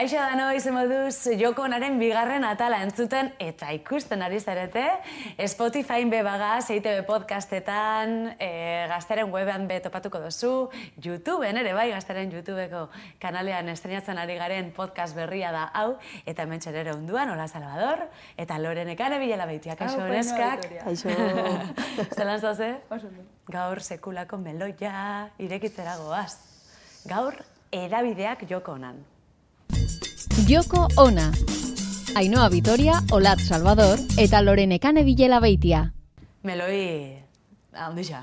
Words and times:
Kaixo 0.00 0.16
da 0.16 0.32
no 0.32 0.46
izen 0.56 0.72
moduz 0.72 1.28
joko 1.36 1.66
onaren 1.66 1.98
bigarren 2.00 2.40
atala 2.48 2.78
entzuten 2.80 3.26
eta 3.36 3.66
ikusten 3.76 4.22
ari 4.24 4.38
zarete. 4.40 4.84
Spotify 5.52 6.06
be 6.08 6.22
bagaz, 6.24 6.70
EITB 6.72 7.02
podcastetan, 7.04 8.14
e, 8.40 8.48
gaztaren 8.88 9.28
webean 9.28 9.66
be 9.68 9.76
topatuko 9.84 10.22
dozu, 10.22 10.70
YouTubeen 11.04 11.60
ere 11.60 11.76
bai, 11.76 11.90
gaztaren 11.92 12.32
YouTubeko 12.32 12.86
kanalean 13.20 13.68
estrenatzen 13.74 14.16
ari 14.24 14.38
garen 14.40 14.72
podcast 14.72 15.20
berria 15.20 15.52
da 15.52 15.66
hau, 15.82 15.98
eta 16.24 16.48
hemen 16.48 16.64
ere 16.72 16.96
unduan, 16.96 17.34
hola 17.36 17.44
Salvador, 17.44 18.06
eta 18.38 18.56
Loren 18.56 18.88
ekane 18.96 19.20
bilela 19.20 19.44
baitia, 19.44 19.76
kaixo 19.76 20.00
neskak. 20.08 20.64
Kaixo. 20.80 21.12
Zelan 22.16 22.40
zoze? 22.40 22.72
Gaur 23.52 23.84
sekulako 23.84 24.40
meloia 24.40 25.28
irekitzera 25.36 26.00
goaz. 26.00 26.38
Gaur, 27.04 27.36
edabideak 27.84 28.48
joko 28.48 28.80
onan. 28.80 29.09
Joko 30.48 30.88
ona. 30.96 31.32
Ainoa 32.16 32.48
Vitoria, 32.50 33.00
Olat 33.12 33.38
Salvador 33.38 33.98
eta 34.18 34.40
Lorenekane 34.42 35.04
Bilela 35.04 35.40
Beitia. 35.40 35.92
Meloi, 36.42 37.18
handixa. 37.72 38.22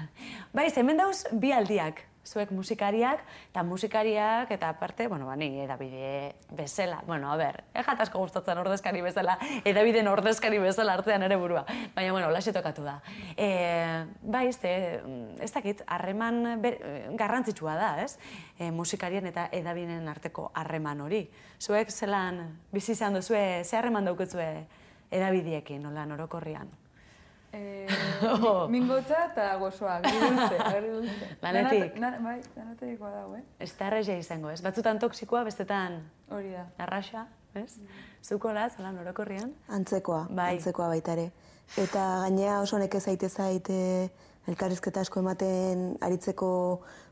Bai, 0.54 0.68
hemen 0.76 0.98
dauz 0.98 1.24
bi 1.32 1.52
aldiak. 1.52 2.09
Zuek 2.30 2.52
musikariak, 2.54 3.24
eta 3.50 3.62
musikariak, 3.66 4.50
eta 4.54 4.68
aparte, 4.70 5.08
bueno, 5.08 5.26
bani, 5.26 5.48
edabide 5.64 6.36
bezala. 6.54 7.02
Bueno, 7.06 7.32
a 7.32 7.36
ber, 7.36 7.64
asko 7.74 8.20
gustatzen 8.20 8.58
ordezkari 8.58 9.00
bezala, 9.02 9.36
edabideen 9.64 10.06
ordezkari 10.06 10.60
bezala 10.62 10.94
hartzean 10.94 11.24
ere 11.26 11.36
burua. 11.36 11.64
Baina, 11.96 12.12
bueno, 12.12 12.30
laxe 12.30 12.52
tokatu 12.54 12.84
da. 12.86 13.00
E, 13.34 13.48
bai, 14.22 14.46
ez, 14.46 14.60
ez 14.62 15.50
dakit, 15.50 15.82
harreman 15.86 16.62
garrantzitsua 17.18 17.74
da, 17.74 17.90
ez? 18.04 18.16
E, 18.58 18.70
musikarien 18.70 19.26
eta 19.26 19.48
edabideen 19.50 20.06
arteko 20.08 20.52
harreman 20.54 21.00
hori. 21.00 21.24
Zuek 21.58 21.90
zelan, 21.90 22.44
bizi 22.70 22.92
izan 22.92 23.18
duzue, 23.18 23.64
ze 23.64 23.76
harreman 23.76 24.06
dauketzue 24.06 24.66
edabidiekin, 25.10 25.82
nola, 25.82 26.06
Eh, 27.52 27.88
mingotza 28.74 29.24
eta 29.26 29.56
gozoa, 29.58 29.98
gridulze, 30.04 30.58
gridulze. 30.70 31.28
Lanetik. 31.42 31.96
bai, 32.22 32.36
lanateko 32.56 33.10
dago, 33.10 33.36
eh? 33.36 33.42
Ez 33.58 33.72
da 33.78 33.88
errezia 33.88 34.18
izango, 34.18 34.50
ez? 34.50 34.60
Batzutan 34.62 34.98
toksikoa, 35.02 35.42
bestetan 35.44 36.00
Hori 36.30 36.52
da. 36.54 36.66
arraxa, 36.78 37.26
ez? 37.54 37.74
Zuko 38.22 38.52
latz, 38.52 38.78
lan 38.78 38.98
orokorrian. 39.02 39.52
Antzekoa, 39.68 40.26
Bai. 40.30 40.54
antzekoa 40.56 40.88
baita 40.92 41.12
ere. 41.16 41.30
Eta 41.78 42.04
gainea 42.24 42.60
oso 42.60 42.78
nekez 42.78 43.02
zaite 43.04 43.28
zaite 43.28 44.10
elkarrizketa 44.50 45.00
asko 45.00 45.20
ematen 45.20 45.96
aritzeko 46.02 46.48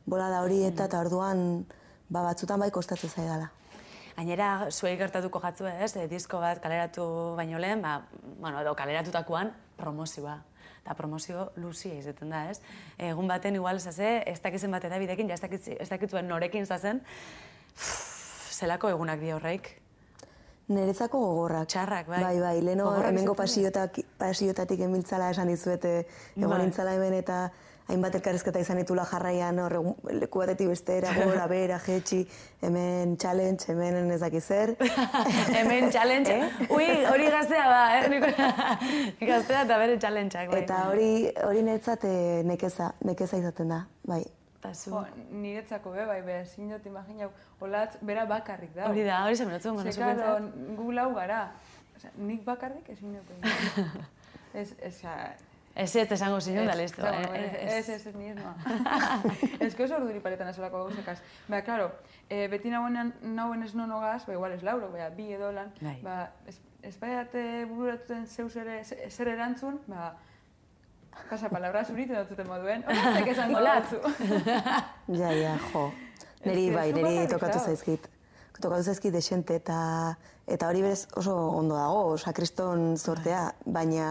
bolada 0.07 0.43
hori 0.43 0.63
eta 0.67 0.87
eta 0.89 1.01
orduan 1.01 1.65
ba, 2.11 2.23
batzutan 2.23 2.61
bai 2.61 2.71
kostatzen 2.75 3.11
zaidala. 3.11 3.51
Gainera, 4.19 4.67
zuei 4.75 4.97
gertatuko 4.99 5.39
jatzue, 5.39 5.71
ez? 5.85 5.93
E, 5.95 6.09
disko 6.11 6.41
bat 6.43 6.59
kaleratu 6.59 7.05
baino 7.39 7.59
lehen, 7.63 7.83
ba, 7.85 8.01
bueno, 8.41 8.59
edo 8.65 8.73
kaleratutakoan 8.75 9.53
promozioa. 9.79 10.41
Eta 10.83 10.97
promozio 10.99 11.53
luzia 11.63 11.95
izaten 12.01 12.33
da, 12.35 12.41
ez? 12.51 12.59
Egun 12.99 13.31
baten 13.31 13.55
igual 13.55 13.79
zaze, 13.79 14.25
ez 14.27 14.41
dakizen 14.43 14.75
bat 14.75 14.83
edabidekin, 14.89 15.31
ja 15.31 15.37
ez 15.39 15.43
dakitz- 15.45 15.77
ez 15.79 15.89
dakitzuen 15.93 16.27
norekin 16.27 16.67
zazen, 16.67 17.05
zelako 18.59 18.91
egunak 18.91 19.21
di 19.23 19.31
horreik. 19.31 19.71
Nerezako 20.69 21.21
gogorrak. 21.23 21.69
Txarrak, 21.71 22.11
bai. 22.11 22.23
Bai, 22.25 22.41
bai, 22.41 22.57
leno 22.61 22.91
hemengo 23.01 23.37
pasiotak, 23.39 24.03
pasiotatik 24.19 24.81
emiltzala 24.81 25.31
esan 25.31 25.49
dizuete, 25.49 26.09
egon 26.37 26.51
Bai. 26.51 26.97
hemen 26.97 27.15
eta 27.15 27.53
hainbat 27.89 28.17
elkarrizketa 28.19 28.61
izan 28.61 28.81
ditula 28.83 29.05
jarraian, 29.09 29.59
hor, 29.65 29.77
leku 30.13 30.43
batetik 30.43 30.69
bestera, 30.71 31.13
gora, 31.19 31.47
bera, 31.51 31.79
jetxi, 31.85 32.21
hemen 32.63 33.17
challenge, 33.21 33.69
hemen 33.73 34.13
ez 34.13 34.21
daki 34.21 34.41
zer. 34.41 34.75
Hemen 35.57 35.91
challenge. 35.93 36.35
Ui, 36.77 36.89
hori 37.09 37.31
gaztea 37.33 37.69
ba, 37.71 37.83
eh? 37.99 39.15
Gaztea 39.23 39.65
eta 39.65 39.79
bere 39.81 39.97
challengeak, 40.01 40.53
bai. 40.53 40.63
Eta 40.65 40.83
hori, 40.91 41.13
hori 41.47 41.65
netzat 41.65 42.05
eh, 42.09 42.43
nekeza, 42.47 42.93
nekeza 43.09 43.41
izaten 43.41 43.73
da, 43.73 43.83
bai. 44.09 44.23
Eta 44.59 44.75
zu. 44.75 44.93
Jo, 44.93 45.05
niretzako 45.41 45.95
be, 45.97 46.05
bai, 46.09 46.21
be, 46.27 46.41
ezin 46.45 46.73
dut 46.75 46.87
imaginau, 46.91 47.31
olatz, 47.65 47.95
bera 48.05 48.27
bakarrik 48.29 48.75
da. 48.77 48.89
Hori 48.91 49.07
da, 49.07 49.25
hori 49.25 49.39
zen 49.39 49.49
berotzen 49.49 49.79
Ze, 49.79 49.97
gono 49.97 50.15
claro, 50.19 50.39
gu 50.77 50.93
lau 50.93 51.11
gara. 51.17 51.45
Osea, 51.97 52.11
nik 52.21 52.45
bakarrik 52.47 52.91
ezin 52.93 53.17
dut. 53.17 53.31
Ez, 54.55 54.73
ez, 54.83 54.97
Ez 55.79 55.95
ez 55.97 56.11
esango 56.13 56.41
zinun 56.43 56.67
da, 56.67 56.75
listo. 56.75 57.07
Ez, 57.07 57.89
ez, 57.89 58.07
ez, 58.09 58.15
ni 58.19 58.31
ez 58.33 58.37
noa. 58.37 58.55
Ez 59.65 59.75
que 59.79 59.85
oso 59.85 59.95
orduri 60.01 60.19
paretan 60.21 60.49
esolako 60.51 60.81
gauzekaz. 60.89 61.19
Ba, 61.47 61.61
claro, 61.63 61.93
eh, 62.29 62.49
beti 62.51 62.71
nagoenean 62.73 63.13
nauen 63.37 63.63
ez 63.63 63.75
nonogaz, 63.79 64.25
ba, 64.27 64.33
igual 64.35 64.57
ez 64.57 64.63
lauro, 64.67 64.89
ba, 64.91 65.07
bi 65.15 65.29
edo 65.37 65.53
lan, 65.55 65.71
Bai. 65.81 65.95
ba, 66.03 66.17
ez, 66.51 66.57
ez 66.83 66.97
baiate 66.99 67.45
bururatuten 67.71 68.27
zeus 68.27 68.57
ere, 68.57 68.81
ze- 68.85 69.07
zer 69.11 69.31
erantzun, 69.37 69.79
ba, 69.87 70.17
pasa 71.31 71.49
palabra 71.49 71.85
zuritu 71.85 72.15
dut 72.29 72.43
moduen, 72.47 72.83
horretzak 72.87 73.31
esango 73.37 73.59
Olatz. 73.63 73.89
batzu. 73.93 73.99
Ja, 75.23 75.31
ja, 75.33 75.55
jo. 75.73 75.89
Neri 76.45 76.71
bai, 76.75 76.93
neri 76.93 77.27
tokatu 77.31 77.59
zaizkit. 77.63 78.11
Tokatu 78.61 78.83
zaizkit 78.83 79.15
desente 79.15 79.55
eta 79.63 79.79
eta 80.49 80.69
hori 80.69 80.83
berez 80.83 81.07
oso 81.21 81.35
ondo 81.55 81.77
dago, 81.79 82.03
osea 82.17 82.33
kriston 82.35 82.97
zortea, 82.99 83.53
baina 83.65 84.09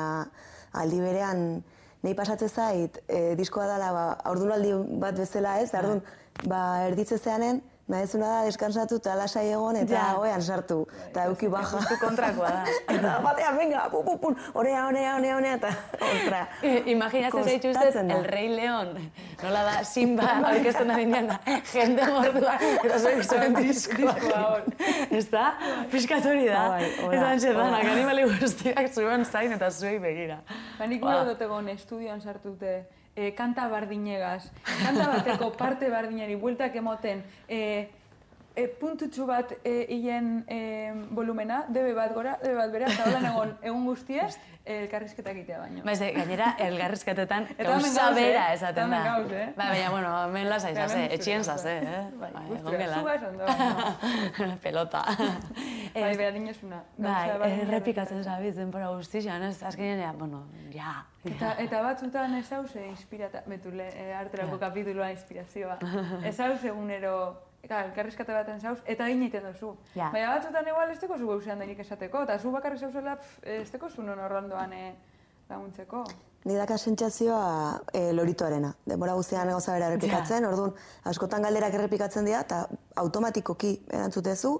aldi 0.74 1.00
berean 1.02 1.64
nei 2.04 2.14
pasatzen 2.16 2.50
zait, 2.50 3.00
e, 3.08 3.36
diskoa 3.40 3.66
dela 3.68 3.92
ba, 3.94 4.06
aurdunaldi 4.30 4.74
bat 5.02 5.18
bezala 5.18 5.58
ez, 5.62 5.72
ardun, 5.76 6.04
ba, 6.46 6.62
erditze 6.88 7.18
zeanen, 7.18 7.62
nahezuna 7.88 8.28
da 8.28 8.40
deskansatu 8.46 8.98
eta 9.00 9.14
lasai 9.16 9.46
egon 9.52 9.76
eta 9.80 9.94
Ja. 9.94 10.16
oean 10.20 10.42
sartu, 10.42 10.86
eta 11.10 11.24
euki 11.30 11.48
baja. 11.48 11.78
Justu 11.78 11.96
kontrakoa 12.02 12.50
da. 12.50 12.64
eta 12.96 13.14
batean, 13.24 13.58
venga, 13.58 13.86
pu, 13.92 14.04
pu, 14.04 14.18
pu, 14.20 14.32
orea, 14.60 14.88
orea, 14.88 15.16
orea, 15.16 15.36
orea, 15.38 15.54
eta, 15.56 15.72
ostra. 16.02 16.42
Imaginatzen 16.86 17.44
zaituztet 17.44 17.78
Kostatzen 17.78 18.08
da. 18.12 18.18
El 18.18 18.26
Rey 18.26 18.50
León. 18.56 18.92
Nola 19.44 19.64
da, 19.70 19.84
Simba 19.84 20.28
aurkezten 20.52 20.88
da 20.92 20.98
binean 20.98 21.28
da, 21.32 21.40
jende 21.72 22.08
mordua, 22.12 22.58
eta 22.84 23.00
zuek 23.00 23.24
zuen 23.24 23.56
diskoa. 23.62 24.16
Hor. 24.38 24.68
Ez 25.12 25.26
da? 25.32 25.46
Piskat 25.92 26.26
hori 26.26 26.48
da. 26.50 26.68
Bai, 26.76 26.92
Eta 26.92 27.26
antxetanak, 27.32 27.84
hola. 27.84 27.94
animali 27.96 28.28
guztiak 28.36 28.92
zuen 28.94 29.26
zain 29.26 29.52
eta 29.56 29.72
zuei 29.72 29.98
begira. 30.04 30.42
Ba, 30.80 30.86
nik 30.88 31.02
Ba. 31.02 31.14
gero 31.14 31.32
dut 31.32 31.42
egon 31.48 31.70
estudioan 31.70 32.22
sartute, 32.22 32.76
e, 33.18 33.32
kanta 33.34 33.68
bardinegaz, 33.68 34.52
kanta 34.64 35.10
bateko 35.16 35.50
parte 35.62 35.90
bardinari 35.90 36.38
bueltak 36.38 36.76
emoten, 36.78 37.24
e, 37.50 37.90
e, 38.58 38.68
puntutxu 38.82 39.28
bat 39.30 39.54
e, 39.62 39.86
hien 39.94 40.42
e, 40.50 40.60
volumena, 41.14 41.64
debe 41.70 41.94
bat 41.98 42.14
gora, 42.16 42.38
debe 42.42 42.58
bat 42.58 42.72
bera, 42.74 42.90
eta 42.92 43.06
holan 43.10 43.28
egon 43.32 43.58
egun 43.70 43.86
guztiez, 43.86 44.32
elkarrizketa 44.68 45.32
egitea 45.32 45.60
baino. 45.62 45.84
Ba, 45.86 45.94
ez 45.94 46.02
de, 46.02 46.10
gainera, 46.16 46.50
elgarrizketetan 46.66 47.48
gauza 47.60 47.92
gauz, 47.94 48.10
eh? 48.10 48.16
bera 48.18 48.46
esaten 48.56 48.96
da. 48.96 49.02
gauz, 49.06 49.30
eh? 49.32 49.46
Ba, 49.56 49.70
baina, 49.72 49.92
bueno, 49.94 50.14
hemen 50.26 50.50
lasa 50.50 50.74
izase, 50.74 50.98
hemen 50.98 51.16
etxien 51.16 51.46
zase, 51.46 51.78
eh? 51.78 52.02
Bai, 52.20 52.32
zugaz 52.58 52.82
gelan. 52.82 53.28
ondo. 53.30 54.58
Pelota. 54.66 55.04
Bai, 55.94 56.12
bera 56.18 56.32
dinesuna. 56.36 56.82
Bai, 56.98 57.52
errepikatzen 57.62 58.26
zabiz 58.26 58.56
denbora 58.58 58.90
guztixan, 58.96 59.48
ez? 59.52 59.62
Azkenean, 59.64 60.04
ja, 60.04 60.14
bueno, 60.18 60.44
ja. 60.74 60.98
Eta, 61.28 61.54
eta 61.62 61.82
batzutan 61.84 62.36
ez 62.40 62.48
hauze 62.56 62.84
inspirata, 62.88 63.44
betule, 63.48 63.88
e, 63.94 64.14
arterako 64.16 64.60
kapituloa 64.62 65.10
inspirazioa. 65.12 65.78
Ez 66.30 66.38
hauze 66.40 66.70
egunero, 66.72 67.18
Eta, 67.68 67.82
elkarrizkate 67.84 68.32
baten 68.32 68.62
zauz, 68.64 68.78
eta 68.88 69.10
egin 69.12 69.26
egiten 69.26 69.44
duzu. 69.50 69.74
Ja. 69.92 70.08
Baina 70.14 70.30
batzutan 70.38 70.68
igual 70.72 70.94
ez 70.94 71.02
zu 71.02 71.28
gauzean 71.28 71.60
denik 71.60 71.82
esateko, 71.84 72.22
eta 72.24 72.40
zu 72.40 72.52
bakarrik 72.54 72.80
zauzela 72.80 73.18
ez 73.44 73.70
teko 73.74 73.90
zu 73.90 74.06
non 74.08 74.20
horrendoan 74.24 74.72
eh, 74.72 74.94
laguntzeko. 75.50 76.06
Ni 76.48 76.56
daka 76.56 76.78
sentsazioa 76.78 77.82
e, 77.92 78.14
loritoarena. 78.14 78.72
Denbora 78.88 79.18
guztian 79.20 79.52
gauza 79.52 79.74
bera 79.76 79.90
errepikatzen, 79.92 80.48
orduan 80.48 80.72
askotan 81.12 81.44
galderak 81.44 81.76
errepikatzen 81.76 82.30
dira 82.30 82.40
eta 82.46 82.62
automatikoki 83.04 83.74
erantzutezu 83.92 84.54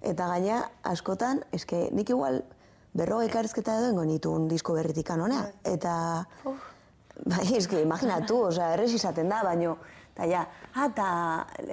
eta 0.00 0.28
gaina 0.32 0.62
askotan 0.88 1.42
eske 1.52 1.90
nik 1.92 2.14
igual 2.16 2.40
berrogei 2.96 3.28
elkarrizketa 3.28 3.76
edo 3.82 3.90
ingo 3.92 4.06
nituen 4.08 4.48
disko 4.48 4.78
berritik 4.78 5.10
honea 5.10 5.50
eta 5.68 5.98
bai, 6.44 7.44
eske 7.58 7.82
imaginatu, 7.82 8.40
osea, 8.48 8.72
errez 8.78 8.94
izaten 8.96 9.28
da, 9.28 9.42
baino 9.44 9.76
eta 10.14 10.26
ja, 10.30 10.46
ah, 10.74 10.86
eta, 10.86 11.08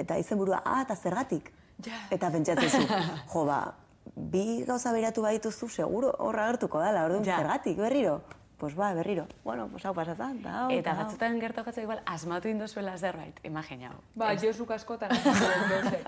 eta 0.01 0.17
izenburua, 0.17 0.61
ah, 0.65 0.81
eta 0.81 0.95
zergatik. 0.95 1.53
Ja. 1.85 1.97
Eta 2.11 2.29
pentsatzen 2.33 2.69
zu, 2.69 2.81
jo, 3.33 3.45
ba, 3.45 3.73
bi 4.15 4.63
gauza 4.67 4.91
beratu 4.93 5.21
badituzu, 5.23 5.69
seguro 5.69 6.11
horra 6.19 6.47
gertuko 6.51 6.81
dela, 6.81 7.05
orduan 7.05 7.23
Ja. 7.25 7.37
zergatik 7.37 7.77
berriro. 7.77 8.21
Pues 8.61 8.75
ba, 8.75 8.91
berriro. 8.93 9.23
Bueno, 9.43 9.67
pues 9.69 9.83
hau 9.87 9.93
pasatzen, 9.97 10.39
eta 10.39 10.51
hau, 10.59 10.67
Eta 10.69 10.91
hau. 10.91 10.97
batzutan 11.03 11.39
gertokatzen 11.41 11.81
igual 11.83 12.01
asmatu 12.05 12.47
indozuela 12.47 12.95
zerbait, 12.97 13.39
imaginau. 13.43 13.95
Ba, 14.13 14.35
Josu 14.37 14.67
askotan 14.69 15.09
ez 15.15 15.23
dut 15.23 15.71
gauzek. 15.71 16.03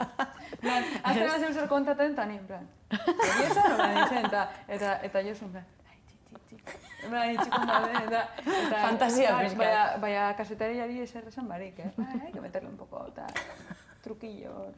Plan, 0.62 0.84
azten 1.04 1.28
bat 1.32 1.54
zer 1.54 1.68
kontaten, 1.68 2.12
eta 2.14 2.26
ni, 2.30 2.38
en 2.38 2.46
plan, 2.46 2.68
eta, 4.26 4.50
eta, 4.68 5.00
eta 5.02 5.22
Josu, 5.26 5.46
en 5.46 5.52
plan, 5.52 5.66
ai, 5.66 5.66
ti, 5.66 5.72
ti, 5.72 5.83
plan, 7.10 7.34
itxikon 7.36 7.68
daude, 7.70 7.92
eta, 8.00 8.24
eta... 8.44 8.82
Fantasia 8.88 9.36
bai, 9.36 9.46
pixka. 9.46 9.60
Baina, 9.62 9.84
baina 10.04 10.26
kasetariari 10.40 11.00
eser 11.04 11.30
esan 11.30 11.48
barik, 11.52 11.80
eh? 11.80 11.92
Ai, 11.98 12.20
hay 12.26 12.32
que 12.32 12.42
meterle 12.42 12.70
un 12.70 12.78
poco, 12.78 13.06
eta... 13.08 13.28
Trukillo. 14.04 14.74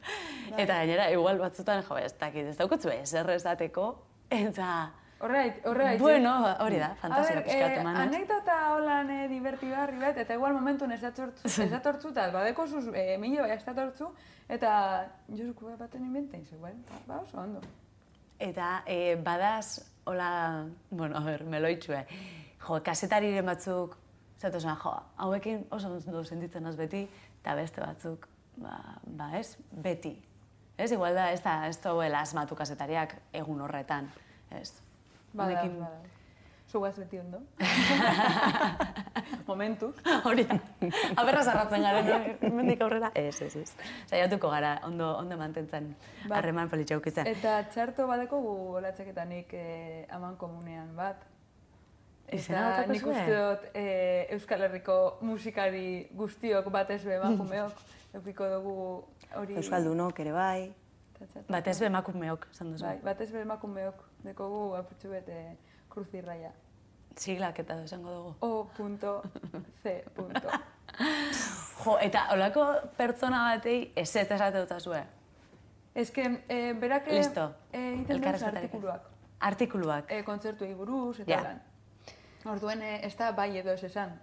Eta 0.54 0.76
gainera, 0.76 1.08
igual 1.10 1.40
batzutan, 1.42 1.82
jo, 1.82 1.96
ez 1.98 2.12
dakit, 2.20 2.52
ez 2.52 2.56
daukutzu 2.60 2.92
ezer 2.94 3.32
esateko, 3.34 3.88
eta... 4.30 4.70
Horreit, 5.18 5.62
horreit. 5.64 5.98
Bueno, 5.98 6.32
hori 6.60 6.76
da, 6.76 6.90
fantasia 7.00 7.32
A 7.32 7.38
ber, 7.38 7.44
pixkat 7.46 7.78
eh? 7.80 7.84
Anekdota 8.02 8.56
holan 8.74 9.10
eh, 9.14 9.22
divertigarri 9.30 9.96
bat, 10.02 10.18
eta 10.20 10.36
igual 10.36 10.52
momentun 10.52 10.92
ez 10.92 11.00
datortzu, 11.00 11.48
ez 11.64 11.70
datortzu, 11.72 12.12
eta 12.12 12.28
badeko 12.34 12.66
zuz, 12.68 12.84
eh, 12.92 13.16
mila 13.18 13.46
bai 13.46 13.56
ez 13.56 13.64
datortzu, 13.64 14.10
eta 14.52 14.70
jozuko 15.30 15.72
baten 15.80 16.04
inventein, 16.04 16.44
zegoen, 16.44 16.84
ba 17.08 17.22
oso 17.22 17.40
ondo. 17.40 17.64
Eta 18.38 18.82
eh, 18.84 19.16
badaz, 19.16 19.80
hola, 20.06 20.66
bueno, 20.90 21.16
a 21.18 21.20
ber, 21.20 21.42
meloitxue, 21.44 22.04
jo, 22.62 22.78
kasetariren 22.86 23.46
batzuk, 23.46 23.96
zatu 24.38 24.60
zen, 24.60 24.76
jo, 24.78 24.92
hauekin 25.24 25.64
oso 25.74 25.90
ondo 25.90 26.22
sentitzen 26.24 26.66
az 26.66 26.76
beti, 26.78 27.02
eta 27.40 27.56
beste 27.58 27.82
batzuk, 27.82 28.28
ba, 28.62 28.78
ba 29.18 29.32
ez, 29.38 29.56
beti. 29.82 30.14
Ez, 30.78 30.92
igual 30.92 31.16
da, 31.18 31.30
ez 31.32 31.42
da, 31.42 31.56
ez 31.66 31.80
da 31.82 32.20
asmatu 32.20 32.54
kasetariak 32.54 33.16
egun 33.32 33.60
horretan, 33.60 34.12
ez. 34.50 34.70
Bada, 35.34 35.64
bada. 35.64 36.15
Zugaz 36.76 36.98
beti 37.00 37.16
ondo. 37.16 37.38
Momentuz. 39.48 39.94
Hori. 40.28 40.42
Aberra 41.16 41.40
zarratzen 41.42 41.84
garen, 41.86 42.10
mendik 42.52 42.82
aurrera. 42.84 43.08
Ez, 43.16 43.38
ez, 43.46 43.54
ez. 43.56 43.70
Zaiatuko 44.10 44.50
gara, 44.52 44.74
ondo, 44.84 45.06
ondo 45.16 45.38
mantentzen 45.40 45.86
Bai. 46.26 46.34
harreman 46.36 46.68
politxa 46.68 46.98
ukitzen. 47.00 47.30
Eta 47.30 47.54
txarto 47.72 48.04
badeko 48.10 48.42
gu 48.44 48.52
olatxeketanik 48.82 49.54
eh, 49.56 50.02
aman 50.12 50.36
komunean 50.36 50.90
bat. 50.98 51.22
Eta 52.28 52.84
nik 52.90 53.08
uste 53.08 53.24
dut 53.30 53.64
eh, 53.72 54.34
Euskal 54.36 54.66
Herriko 54.66 54.98
musikari 55.24 56.10
guztiok 56.18 56.68
batez 56.74 57.00
be 57.06 57.16
emakumeok 57.16 57.80
eukiko 58.20 58.50
dugu 58.52 58.76
hori... 59.40 59.56
Euskaldunok 59.62 60.20
ere 60.26 60.36
bai. 60.36 60.60
Batez 61.48 61.78
be 61.80 61.88
emakumeok, 61.88 62.50
esan 62.52 62.76
duzu. 62.76 62.84
Bai, 62.84 62.98
batez 63.08 63.30
be 63.32 63.46
emakumeok 63.46 64.04
dekogu 64.28 64.62
apurtxu 64.82 65.16
bete 65.16 65.40
kruzirraia. 65.88 66.52
Siglak 67.16 67.58
eta 67.58 67.78
esango 67.82 68.10
dugu. 68.10 68.34
O.C. 68.40 70.04
Jo, 71.84 71.98
eta 72.00 72.22
olako 72.32 72.62
pertsona 72.96 73.42
batei 73.50 73.92
ez 73.96 74.08
ez 74.16 74.30
esate 74.30 74.58
dut 74.62 74.72
azue. 74.72 75.02
Ez 75.94 76.10
que, 76.10 76.24
eh, 76.48 76.72
berak 76.72 77.06
eh, 77.08 77.18
egiten 77.72 78.20
duz 78.22 78.42
artikuluak. 78.42 79.02
Artikuluak. 79.40 80.04
eh, 80.12 80.22
kontzertuei 80.24 80.74
buruz 80.74 81.20
eta 81.20 81.30
Ja. 81.32 81.42
lan. 81.42 81.60
Orduen 82.44 82.82
ez 82.82 83.16
da 83.16 83.32
bai 83.32 83.58
edo 83.58 83.70
ez 83.72 83.82
esan. 83.84 84.18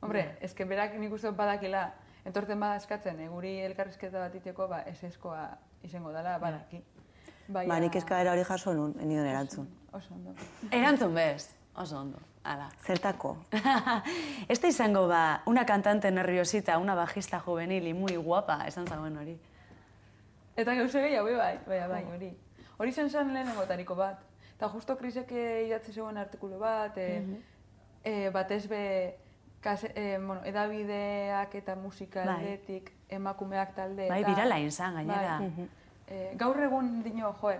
Hombre, 0.00 0.36
ez 0.40 0.52
que 0.54 0.64
berak 0.64 0.94
nik 0.98 1.12
uste 1.12 1.30
badakila, 1.30 1.92
entorten 2.24 2.60
bada 2.60 2.76
eskatzen, 2.76 3.20
eh, 3.20 3.28
guri 3.28 3.60
elkarrizketa 3.60 4.18
bat 4.18 4.34
iteko, 4.34 4.68
ba, 4.68 4.80
ez 4.86 5.02
eskoa 5.04 5.56
izango 5.82 6.12
dela, 6.12 6.38
badaki. 6.38 6.82
Bai, 7.48 7.66
Ba, 7.66 7.78
nik 7.80 7.94
eskaera 7.96 8.32
hori 8.32 8.44
jaso 8.44 8.74
nun, 8.74 8.94
enion 9.00 9.26
erantzun. 9.26 9.68
Oso 9.92 10.14
ondo. 10.14 10.34
Erantzun 10.70 11.14
bez, 11.14 11.54
oso 11.76 12.00
ondo. 12.00 12.18
Hala. 12.44 12.68
Zertako? 12.84 13.36
Este 14.48 14.68
izango 14.68 15.08
ba, 15.08 15.42
una 15.46 15.66
cantante 15.66 16.10
nerviosita, 16.10 16.78
una 16.78 16.94
bajista 16.94 17.40
juvenil 17.40 17.86
y 17.88 17.94
muy 17.94 18.16
guapa, 18.16 18.66
esan 18.66 18.86
zagoen 18.86 19.16
hori. 19.16 19.38
Eta 20.56 20.74
gauze 20.74 21.02
gehiago 21.02 21.36
bai, 21.36 21.58
bai, 21.66 21.88
bai, 21.88 22.04
hori. 22.04 22.30
Hori 22.78 22.92
zen 22.92 23.10
zen 23.10 23.34
lehenengotariko 23.34 23.96
bat. 23.96 24.20
Eta 24.56 24.68
justo 24.68 24.96
krisek 24.96 25.32
eh, 25.32 25.66
idatzi 25.66 25.92
zegoen 25.92 26.16
artikulu 26.16 26.58
bat, 26.58 26.96
e, 26.96 27.42
e, 28.04 28.30
batez 28.30 28.66
be, 28.68 28.82
kase, 29.60 29.90
e, 29.94 30.18
bueno, 30.18 30.40
edabideak 30.44 31.54
eta 31.60 31.74
musika 31.76 32.24
Bai. 32.24 32.58
emakumeak 33.08 33.74
talde. 33.74 34.08
Bai, 34.08 34.22
eta- 34.22 34.30
birala 34.30 34.58
izan 34.60 34.94
gainera. 34.94 35.38
Bai. 35.40 35.68
E, 36.06 36.30
gaur 36.38 36.60
egun 36.62 37.02
dino, 37.02 37.34
joe, 37.40 37.58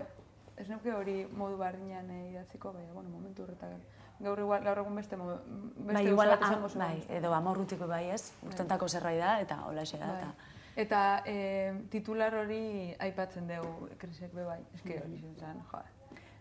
ez 0.57 0.69
nuke 0.69 0.93
hori 0.93 1.25
modu 1.37 1.57
bardinean 1.57 2.09
e, 2.09 2.29
idatziko, 2.31 2.73
baina, 2.73 2.93
bueno, 2.93 3.09
momentu 3.09 3.43
horretan. 3.43 3.77
Gaur, 4.19 4.39
igual, 4.39 4.63
gaur 4.63 4.79
egun 4.81 4.95
beste, 4.95 5.17
mo- 5.17 5.39
beste 5.77 5.93
Bai, 5.93 6.07
igual, 6.07 6.31
am- 6.41 6.67
bai, 6.75 7.03
edo 7.09 7.33
amorrutiko 7.33 7.87
bai 7.87 8.09
ez, 8.09 8.33
urtentako 8.43 8.87
zerbait 8.87 9.19
da, 9.19 9.39
eta 9.41 9.61
hola 9.65 9.83
da, 9.83 10.07
Bai. 10.07 10.17
eta... 10.21 10.33
Eta 10.77 11.23
e, 11.25 11.73
titular 11.89 12.35
hori 12.37 12.93
aipatzen 13.01 13.47
dugu 13.49 13.87
krisek 13.97 14.33
be 14.33 14.43
bai. 14.45 14.59
Eske 14.75 14.99
hori 15.01 15.17
zen 15.17 15.33
zen, 15.39 15.61
joa. 15.71 15.81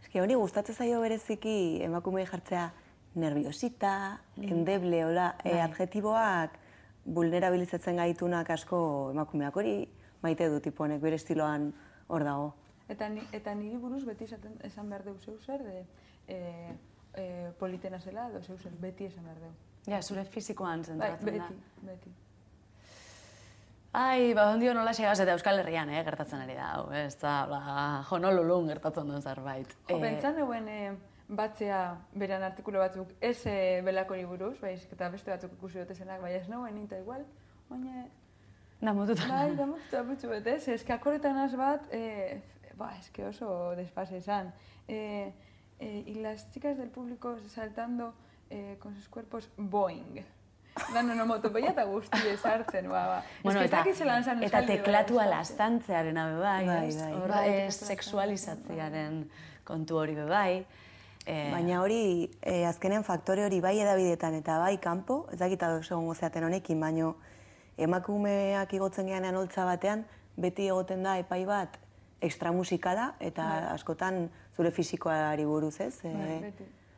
Eski 0.03 0.21
hori 0.21 0.35
gustatzen 0.37 0.75
zaio 0.77 1.01
bereziki 1.01 1.81
emakumei 1.83 2.27
jartzea 2.29 2.67
nerviosita, 3.15 4.21
endeble, 4.37 5.05
hola, 5.07 5.31
e, 5.43 5.55
adjetiboak 5.65 6.59
vulnerabilizatzen 7.07 7.97
gaitunak 7.97 8.51
asko 8.51 9.11
emakumeak 9.15 9.57
hori 9.57 9.89
maite 10.23 10.51
du 10.53 10.61
tipo 10.61 10.85
bere 10.87 11.17
estiloan 11.17 11.73
hor 12.09 12.25
dago. 12.25 12.55
Eta, 12.89 13.09
ni, 13.09 13.23
eta 13.33 13.55
niri 13.55 13.77
buruz 13.79 14.05
beti 14.05 14.25
esaten, 14.25 14.61
esan 14.63 14.91
behar 14.91 15.03
deu 15.05 15.17
zeu 15.19 15.39
zer, 15.41 15.63
de, 15.65 15.87
e, 16.29 16.75
e, 17.17 17.51
politena 17.59 17.99
zela, 18.01 18.29
edo 18.31 18.43
zeu 18.43 18.57
zer, 18.59 18.73
beti 18.81 19.05
esan 19.11 19.25
behar 19.25 19.41
deu. 19.41 19.53
Ja, 19.87 20.03
zure 20.03 20.25
fizikoan 20.25 20.83
Bai, 20.83 20.87
zentratzen 20.93 21.27
da. 21.27 21.33
beti, 21.33 21.61
beti. 21.91 22.15
Ai, 23.97 24.35
ba, 24.37 24.51
ondio 24.53 24.75
nola 24.77 24.93
xegaz 24.93 25.19
eta 25.23 25.33
Euskal 25.33 25.59
Herrian, 25.63 25.89
eh, 25.89 26.03
gertatzen 26.05 26.43
ari 26.45 26.55
da, 26.59 26.67
hau, 26.77 26.91
ez 26.93 27.15
da, 27.21 27.47
ba, 27.49 27.61
Honolulun 28.11 28.69
gertatzen 28.69 29.09
duen 29.09 29.23
zerbait. 29.23 29.73
Jo, 29.89 29.97
Eh, 29.97 30.01
pentsan 30.03 30.37
euen 30.43 30.69
e, 30.69 30.81
batzea 31.29 31.79
beran 32.13 32.43
artikulu 32.45 32.79
batzuk 32.79 33.15
ez 33.25 33.39
e, 33.47 33.81
belakori 33.87 34.25
buruz, 34.29 34.59
baizik 34.61 34.93
eta 34.93 35.09
beste 35.11 35.31
batzuk 35.33 35.53
ikusi 35.57 35.79
dute 35.81 35.95
zenak, 35.95 36.21
bai 36.21 36.35
ez 36.35 36.47
nagoen 36.49 36.75
ninta 36.75 36.99
igual, 36.99 37.25
baina 37.71 38.05
Da, 38.79 38.93
mututan. 38.93 39.31
Bai, 39.33 39.57
da 39.57 39.65
mutu 39.65 39.97
apurtxu 39.97 40.29
bete, 40.29 40.53
ez, 40.59 40.69
eske 40.69 40.93
akorretan 40.93 41.39
az 41.41 41.55
bat, 41.57 41.87
e, 41.91 42.43
ba, 42.77 42.91
eske 43.01 43.25
oso 43.25 43.73
desfase 43.75 44.19
izan. 44.19 44.53
E, 44.87 45.33
e, 45.79 46.05
y 46.07 46.15
las 46.15 46.51
chicas 46.51 46.77
del 46.77 46.89
público 46.89 47.37
saltando 47.49 48.15
e, 48.51 48.77
con 48.79 48.95
sus 48.95 49.09
cuerpos 49.09 49.49
Boeing. 49.57 50.25
Dan 50.93 51.09
onomatopeia 51.11 51.71
eta 51.73 51.87
guzti 51.89 52.29
esartzen, 52.29 52.91
ba, 52.93 53.07
ba. 53.09 53.21
Bueno, 53.43 53.63
eta, 53.65 53.81
eta 53.81 54.19
esaldi 54.21 54.75
teklatua 54.75 55.23
hori, 55.23 55.31
lastantzearen 55.31 56.19
abe 56.21 56.35
bai, 56.37 56.67
Bai, 56.67 56.91
bai. 56.93 57.13
Hor, 57.15 57.31
Bai, 57.31 57.47
eh, 57.49 57.71
teklatua 57.71 57.95
sexualizatzearen 57.95 59.23
kontu 59.65 59.97
hori 59.97 60.15
be 60.15 60.27
bai. 60.29 60.67
Eh, 61.25 61.49
Baina 61.51 61.81
hori, 61.81 62.29
e, 62.43 62.67
azkenean 62.69 63.05
faktore 63.09 63.47
hori 63.47 63.63
bai 63.65 63.79
edabidetan 63.81 64.37
eta 64.37 64.59
bai 64.61 64.77
kanpo, 64.79 65.25
ez 65.33 65.41
dakit 65.41 65.63
ados 65.63 65.89
egongo 65.91 66.15
zeaten 66.15 66.45
honekin, 66.45 66.79
baino 66.81 67.17
emakumeak 67.79 68.77
igotzen 68.77 69.09
geanean 69.09 69.35
holtza 69.35 69.65
batean, 69.65 70.05
beti 70.37 70.69
egoten 70.69 71.03
da 71.03 71.17
epai 71.19 71.45
bat 71.49 71.81
extramusikala 72.21 73.15
eta 73.21 73.73
askotan 73.73 74.29
zure 74.57 74.73
fisikoari 74.73 75.45
buruz, 75.45 75.79
ez? 75.81 75.95
E, 76.05 76.13
Bai. 76.13 76.53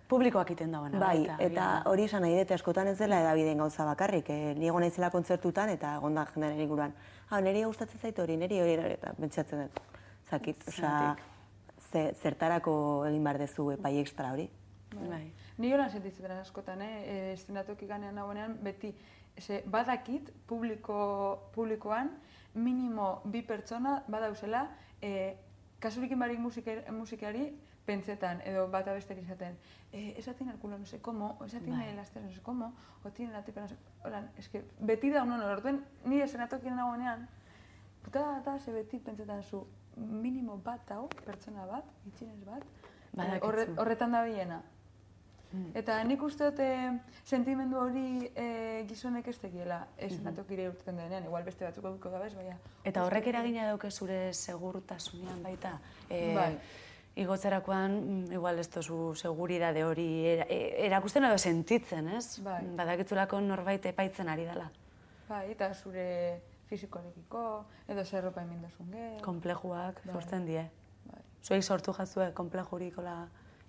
Publikoak 0.08 0.54
iten 0.54 0.72
dagoena. 0.72 0.98
Bai, 1.02 1.18
baita, 1.18 1.34
eta 1.44 1.64
agian. 1.64 1.88
hori 1.90 2.04
esan 2.08 2.22
nahi 2.24 2.36
dute 2.38 2.54
askotan 2.56 2.88
ez 2.88 2.96
dela 2.96 3.18
edabideen 3.20 3.58
gauza 3.60 3.84
bakarrik. 3.84 4.30
E, 4.32 4.54
ni 4.56 4.70
egon 4.70 4.80
naizela 4.80 5.10
kontzertutan 5.12 5.68
eta 5.74 5.96
egonda 5.98 6.24
jendearen 6.30 6.62
inguruan. 6.64 6.94
Ah, 7.28 7.42
niri 7.44 7.66
gustatzen 7.66 8.00
zait 8.00 8.18
hori, 8.18 8.38
niri 8.40 8.60
hori 8.62 8.78
eta 8.94 9.12
pentsatzen 9.18 9.66
dut. 9.66 9.82
Zakit, 10.30 10.64
osea, 10.68 11.16
ze, 11.90 12.06
zertarako 12.22 12.72
egin 13.10 13.28
behar 13.28 13.40
dezu 13.42 13.68
epai 13.74 13.98
extra 14.00 14.32
hori. 14.32 14.48
Bai. 14.96 15.26
Ni 15.58 15.72
holan 15.74 15.90
sentitzen 15.90 16.32
askotan, 16.38 16.80
eh? 16.82 16.94
E, 17.04 17.32
estenatoki 17.34 17.86
ganean 17.86 18.16
nagoenean, 18.16 18.56
beti, 18.64 18.94
ze, 19.38 19.60
badakit 19.66 20.30
publiko, 20.48 21.50
publikoan, 21.52 22.14
minimo 22.54 23.20
bi 23.26 23.42
pertsona 23.42 24.02
badauzela, 24.08 24.68
e, 25.02 25.36
kasurikin 25.78 26.18
barik 26.18 26.38
musika, 26.38 26.72
musikari, 26.92 27.52
pentsetan, 27.86 28.42
edo 28.44 28.68
bata 28.68 28.92
besterik 28.92 29.24
izaten, 29.24 29.56
e, 29.92 30.14
esa 30.18 30.34
tiene 30.34 30.52
el 30.52 30.58
culo 30.58 30.78
no 30.78 30.86
sé 30.86 31.00
cómo, 31.00 31.36
o 31.40 31.44
esa 31.44 31.60
tiene 31.60 31.86
Bai. 31.86 31.96
las 31.96 32.10
tetas 32.10 32.28
no 32.28 32.34
sé 32.34 32.42
cómo, 32.42 32.74
o 33.04 33.10
tiene 33.10 33.32
la 33.32 33.44
tipa 33.44 33.62
no 33.62 33.68
sé... 33.68 33.76
Holan, 34.04 34.30
eske, 34.36 34.64
beti 34.80 35.10
da 35.10 35.22
unon, 35.22 35.42
orduen, 35.42 35.84
ni 36.04 36.20
estenatokian 36.20 36.76
nagoenean, 36.76 37.28
puta 38.04 38.42
da, 38.44 38.58
ze 38.58 38.72
beti 38.72 38.98
pentsetan 38.98 39.42
zu, 39.42 39.66
minimo 39.96 40.58
bat 40.58 40.90
hau, 40.90 41.08
pertsona 41.24 41.64
bat, 41.66 41.86
itxinez 42.06 42.44
bat, 42.44 42.64
eh, 43.16 43.40
horretan 43.76 44.12
da 44.12 44.22
biena. 45.52 45.70
Eta 45.78 45.96
nik 46.04 46.22
uste 46.22 46.50
dut 46.50 46.60
eh, 46.60 46.90
sentimendu 47.24 47.78
hori 47.80 48.30
eh, 48.34 48.84
gizonek 48.88 49.28
ez 49.28 49.36
tekiela, 49.40 49.80
ez 49.96 50.12
natokire 50.24 50.68
urteten 50.68 50.98
denean, 51.00 51.24
igual 51.24 51.46
beste 51.46 51.64
batzuk 51.64 51.86
duko 51.88 52.12
da 52.12 52.20
bez, 52.22 52.34
baina... 52.36 52.58
Eta 52.84 53.04
horrek 53.06 53.30
eragina 53.32 53.68
dauke 53.70 53.90
zure 53.90 54.32
segurtasunean 54.34 55.42
baita. 55.42 55.78
E, 56.08 56.34
Bai. 56.36 56.52
Igotzerakoan, 57.18 57.96
mm, 57.98 58.32
igual 58.36 58.60
ez 58.62 58.68
tozu 58.70 59.14
seguridade 59.16 59.82
hori 59.84 60.08
era, 60.34 60.44
e- 60.48 60.86
erakusten 60.86 61.24
edo 61.26 61.38
sentitzen, 61.38 62.12
ez? 62.14 62.38
Bai. 62.44 62.60
Badakitzulako 62.78 63.40
norbait 63.40 63.90
epaitzen 63.90 64.28
ari 64.28 64.46
dela. 64.46 64.68
Bai, 65.28 65.48
eta 65.52 65.72
zure 65.74 66.06
fizikoarekiko, 66.68 67.42
edo 67.88 68.04
zer 68.04 68.28
ropa 68.28 68.44
emindasun 68.44 68.92
ge... 68.92 69.10
Komplejuak 69.24 70.04
Bai. 70.04 70.14
sortzen 70.14 70.46
die. 70.46 70.62
Bai. 71.08 71.20
Zuei 71.42 71.62
sortu 71.62 71.96
jazue 71.96 72.32
komplejurik, 72.36 73.00
hola... 73.00 73.20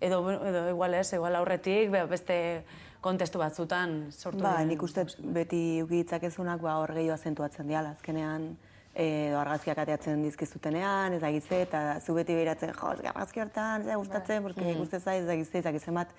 Edo, 0.02 0.22
edo 0.32 0.70
igual 0.70 0.94
ez, 0.94 1.12
igual 1.14 1.36
aurretik, 1.36 1.90
be- 1.92 2.06
beste 2.08 2.64
kontestu 3.02 3.40
batzutan 3.40 4.12
sortu 4.12 4.44
Ba, 4.44 4.64
nik 4.64 4.82
uste 4.84 5.06
beti 5.20 5.82
ukitzakezunak 5.84 6.62
ba, 6.62 6.78
hor 6.80 6.94
gehiago 6.94 7.14
azentuatzen 7.18 7.68
diala. 7.68 7.92
Azkenean, 7.98 8.58
edo 8.96 9.38
argazkiak 9.40 9.78
ateatzen 9.78 10.24
dizkizutenean, 10.24 11.14
ez 11.14 11.22
dakize, 11.22 11.62
eta 11.68 12.00
zu 12.00 12.14
beti 12.16 12.34
behiratzen, 12.36 12.74
jo, 12.74 12.92
ez 12.96 13.06
argazki 13.12 13.40
hortan, 13.44 13.88
ez 13.88 13.96
gustatzen, 13.96 14.44
porque 14.44 14.62
Mm. 14.62 14.76
ikuste 14.78 15.00
zaiz, 15.00 15.22
ez 15.24 15.28
dakize, 15.28 15.58
ez 15.60 15.94
bat, 15.94 16.10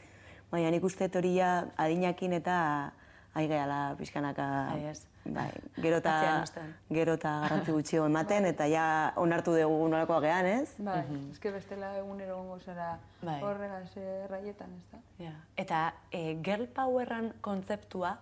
baina 0.51 0.71
nik 0.71 0.85
uste 0.85 1.09
ja 1.35 1.67
adinakin 1.77 2.33
eta 2.33 2.93
aigeala 3.35 3.95
pixkanaka, 3.99 4.47
Bai, 4.73 4.85
ez. 4.91 5.07
bai, 5.25 5.51
gero 5.77 5.99
eta, 6.03 6.45
gero 6.91 7.15
eta 7.15 7.35
garrantzi 7.45 7.73
gutxio 7.73 8.07
ematen, 8.07 8.45
eta 8.49 8.67
ja 8.67 9.13
onartu 9.17 9.55
dugu 9.55 9.87
nolakoa 9.89 10.21
gean, 10.25 10.47
ez? 10.47 10.75
Bai, 10.79 11.05
eske 11.31 11.53
bestela 11.55 11.93
egunero 11.99 12.37
gongo 12.41 12.59
zara 12.65 12.99
Bai. 13.23 13.41
horregaz 13.43 13.97
eh, 13.97 14.27
raietan, 14.31 14.71
ez 14.75 14.91
da? 14.93 14.99
Ja. 15.21 15.33
Eta 15.57 15.85
e, 16.11 16.37
girl 16.43 16.67
powerran 16.75 17.33
kontzeptua, 17.41 18.17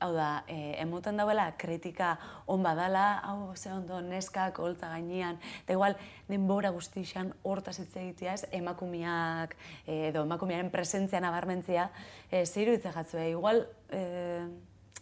hau 0.00 0.12
da, 0.14 0.44
e, 0.48 0.76
emuten 0.82 1.16
dauela 1.16 1.48
kritika 1.58 2.16
on 2.46 2.62
badala, 2.62 3.20
hau 3.24 3.56
ze 3.56 3.72
ondo 3.72 4.00
neskak 4.00 4.58
holtza 4.58 4.88
gainean, 4.92 5.38
eta 5.64 5.72
igual 5.72 5.96
denbora 6.28 6.70
guztixan 6.70 7.32
hortaz 7.42 7.78
hitz 7.80 7.96
egitea 7.96 8.34
ez, 8.34 8.46
emakumeak 8.52 9.56
e, 9.86 10.08
edo 10.08 10.24
emakumearen 10.28 10.70
presentzia 10.70 11.20
nabarmentzia, 11.20 11.90
e, 12.30 12.44
zeiru 12.46 12.76
hitz 12.76 12.84
jatzue, 12.86 13.30
igual 13.30 13.66
e, 13.90 14.02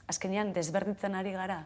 azkenean 0.06 0.52
desberditzen 0.52 1.14
ari 1.14 1.32
gara. 1.32 1.64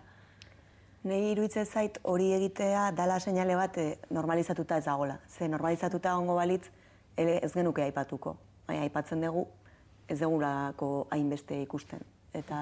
Nei 1.06 1.30
iruditzen 1.30 1.66
zait 1.66 1.99
hori 2.02 2.32
egitea 2.35 2.88
dala 2.97 3.20
seinale 3.20 3.54
bat 3.56 3.76
eh, 3.78 3.99
normalizatuta 4.11 4.80
ez 4.80 4.85
dagola. 4.88 5.18
Ze 5.28 5.49
normalizatuta 5.49 6.16
ongo 6.18 6.35
balitz 6.35 6.66
ez 7.16 7.52
genuke 7.54 7.82
aipatuko. 7.82 8.37
Baina 8.66 8.82
aipatzen 8.87 9.23
dugu 9.23 9.47
ez 10.08 10.18
degulako 10.18 11.06
hainbeste 11.14 11.61
ikusten. 11.62 12.02
Eta 12.35 12.58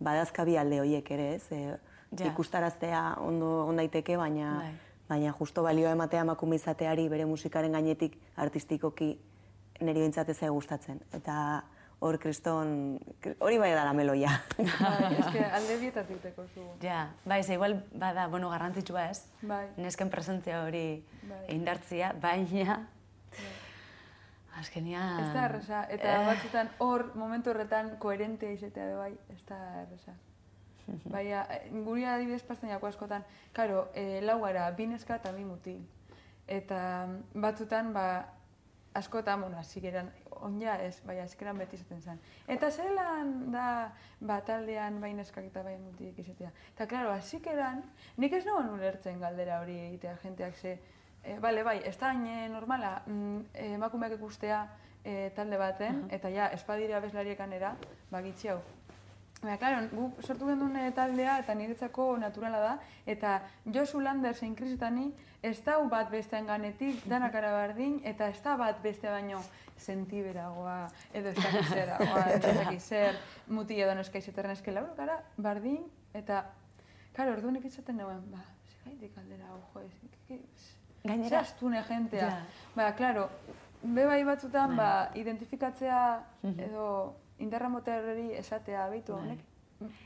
badazka 0.00 0.44
bi 0.44 0.56
alde 0.56 0.80
horiek 0.80 1.10
ere, 1.10 1.34
ez? 1.34 1.46
E, 1.52 1.76
Ja. 2.16 2.24
Ikustaraztea 2.26 3.16
ondo 3.20 3.66
on 3.66 3.76
daiteke, 3.76 4.16
baina 4.16 4.54
Bai. 4.62 4.70
baina 5.10 5.32
justo 5.38 5.62
balioa 5.62 5.90
ematea 5.92 6.22
emakume 6.24 6.56
izateari 6.56 7.08
bere 7.08 7.26
musikaren 7.26 7.72
gainetik 7.72 8.14
artistikoki 8.36 9.18
niri 9.80 10.00
behintzat 10.00 10.28
ez 10.32 10.38
gustatzen. 10.48 11.00
Eta 11.12 11.64
hor 12.00 12.18
kriston, 12.18 12.98
hori 13.40 13.58
bai 13.58 13.72
da 13.74 13.84
la 13.84 13.92
meloia. 13.92 14.30
Bai, 14.56 15.18
eske 15.18 15.44
alde 15.44 15.76
bietatik 15.80 16.22
teko 16.22 16.44
zu. 16.54 16.64
Ja, 16.80 17.10
bai, 17.26 17.42
ze 17.42 17.54
igual 17.54 17.84
bada, 17.92 18.26
bueno, 18.28 18.48
garrantzitsua 18.48 19.10
ez, 19.10 19.26
Bai. 19.42 19.66
nesken 19.76 20.08
presentzia 20.08 20.62
hori 20.64 21.04
Bai. 21.28 21.44
indartzia, 21.54 22.14
baina 22.22 22.88
azkenia... 24.58 25.02
Ez 25.22 25.32
da 25.34 25.44
erresa, 25.48 25.84
eta 25.90 26.14
Eh. 26.14 26.26
batzutan 26.26 26.70
hor, 26.78 27.12
momentu 27.14 27.50
horretan, 27.50 27.96
koherente 27.98 28.52
izatea 28.52 28.96
bai, 28.96 29.12
ez 29.34 29.44
da 29.46 29.58
erresa. 29.82 30.14
Baina, 31.14 31.44
eh, 31.50 31.68
guri 31.84 32.04
adibidez 32.04 32.42
pasten 32.42 32.70
askotan, 32.70 33.24
karo, 33.52 33.90
e, 33.94 34.20
lau 34.22 34.40
gara, 34.40 34.70
bi 34.70 34.86
neska 34.86 35.16
eta 35.16 35.32
bi 35.32 35.44
mutil. 35.44 35.82
Eta 36.46 37.06
mm, 37.06 37.40
batzutan, 37.40 37.92
ba, 37.92 38.06
askotan, 38.94 39.40
bueno, 39.40 39.58
azikeran, 39.58 40.10
onja 40.40 40.76
ez, 40.82 41.00
baina 41.04 41.24
azikeran 41.24 41.58
beti 41.58 41.76
izaten 41.76 42.00
zen. 42.00 42.20
Eta 42.48 42.70
zelan 42.70 43.50
da, 43.52 43.92
ba, 44.20 44.40
taldean, 44.46 45.00
bai 45.00 45.12
neskak 45.14 45.44
eta 45.50 45.62
bai 45.62 45.76
mutik 45.78 46.18
izatea. 46.18 46.50
Eta, 46.74 46.86
klaro, 46.86 47.10
azikeran, 47.12 47.82
nik 48.16 48.32
ez 48.32 48.44
nuen 48.46 48.70
ulertzen 48.70 49.20
galdera 49.20 49.60
hori 49.60 49.76
egitea, 49.88 50.16
jenteak 50.22 50.56
ze, 50.56 50.78
e, 51.24 51.38
bale, 51.40 51.62
bai, 51.62 51.78
ez 51.84 51.96
da 51.98 52.12
hain 52.12 52.26
eh, 52.26 52.48
normala, 52.48 53.02
mm, 53.06 53.38
eh, 53.54 53.72
emakumeak 53.74 54.18
ikustea 54.18 54.66
eh, 55.04 55.30
talde 55.36 55.58
baten, 55.58 56.06
eta 56.10 56.30
ja, 56.30 56.48
espadire 56.52 56.94
abeslariek 56.94 57.38
ba, 58.10 58.22
gitxi 58.22 58.48
hau. 58.48 58.60
Baina, 59.38 59.56
klaro, 59.56 59.82
guk 59.92 60.22
sortu 60.24 60.48
genuen 60.48 60.76
eh, 60.76 60.90
taldea 60.94 61.38
eta 61.38 61.54
niretzako 61.54 62.16
naturala 62.18 62.60
da, 62.60 62.72
eta 63.06 63.40
Josu 63.74 64.00
Lander 64.00 64.34
zein 64.34 64.56
Krisetani 64.58 65.12
ez 65.42 65.60
da 65.62 65.76
bat 65.86 66.10
bestean 66.10 66.46
ganetik, 66.46 67.04
danak 67.06 67.34
ara 67.38 67.52
bardin, 67.54 68.00
eta 68.04 68.28
ez 68.28 68.40
da 68.42 68.56
bat 68.58 68.82
beste 68.82 69.06
baino 69.06 69.42
sentiberagoa, 69.78 70.88
edo 71.14 71.30
ez 71.30 71.36
dakit 71.36 71.70
zeragoa, 71.70 72.24
edo 72.34 72.50
ez 72.50 72.56
dakit 72.58 72.82
zer, 72.82 73.20
muti 73.46 73.78
edo 73.78 73.94
neska 73.94 74.18
izaterren 74.18 74.56
eske 74.56 74.74
lauro 74.74 74.96
gara, 74.98 75.20
bardin, 75.36 75.84
eta, 76.18 76.42
klaro, 77.14 77.36
orduan 77.38 77.62
izaten 77.62 78.02
nuen, 78.02 78.24
ba, 78.34 78.42
zegaitik 78.74 79.22
aldera, 79.22 79.54
ojo, 79.54 79.86
ez, 79.86 80.72
Gainera- 81.08 81.28
Ze 81.28 81.36
astune 81.36 81.82
jentea. 81.88 82.26
Ja. 82.28 82.42
Ba, 82.76 82.92
klaro, 82.94 83.28
be 83.82 84.04
bai 84.06 84.22
batzutan, 84.24 84.76
ba, 84.76 85.10
identifikatzea 85.14 86.00
edo 86.68 87.14
indarra 87.38 87.68
moterreri 87.68 88.32
esatea, 88.38 88.88
beitu 88.90 89.14
Bai. 89.14 89.22
honek, 89.22 89.38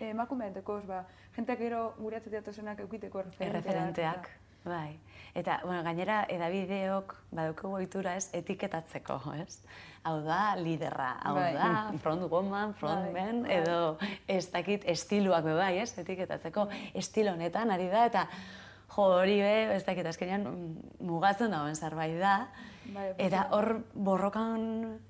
emakumeak 0.00 0.52
dekoz, 0.54 0.82
ba, 0.86 1.04
jenteak 1.36 1.58
gero 1.58 1.94
gure 1.98 2.16
atzetea 2.20 2.42
tozenak 2.42 2.80
eukiteko 2.84 3.22
referenteak. 3.22 4.28
Bai. 4.64 4.98
Eta, 5.34 5.56
bueno, 5.64 5.82
gainera, 5.82 6.20
edabideok 6.30 7.14
badukagu 7.34 7.74
ohitura 7.80 8.12
ez, 8.16 8.28
etiketatzeko, 8.36 9.16
ez? 9.42 9.56
Hau 10.04 10.20
da, 10.22 10.54
liderra, 10.56 11.16
hau 11.24 11.34
Bai. 11.34 11.54
da, 11.54 11.92
front 11.98 12.30
woman, 12.30 12.74
front 12.74 13.08
Bai, 13.12 13.12
man, 13.24 13.42
bai. 13.42 13.56
edo 13.56 13.98
ez 14.28 14.50
dakit 14.52 14.84
estiluak 14.86 15.42
be 15.44 15.54
bai, 15.54 15.78
ez? 15.78 15.96
Etiketatzeko, 15.98 16.68
estilo 16.94 17.32
honetan 17.32 17.70
ari 17.74 17.88
da, 17.88 18.04
eta 18.06 18.26
jo, 18.96 19.08
hori 19.20 19.38
be, 19.40 19.54
ez 19.76 19.84
dakit, 19.86 20.06
azkenean 20.06 20.44
mm, 20.48 20.92
mugatzen 21.08 21.50
dauen 21.50 21.76
zerbait 21.76 22.18
da, 22.20 22.48
Bai, 22.92 23.12
eta 23.22 23.46
hor 23.54 23.76
borrokan 23.94 24.64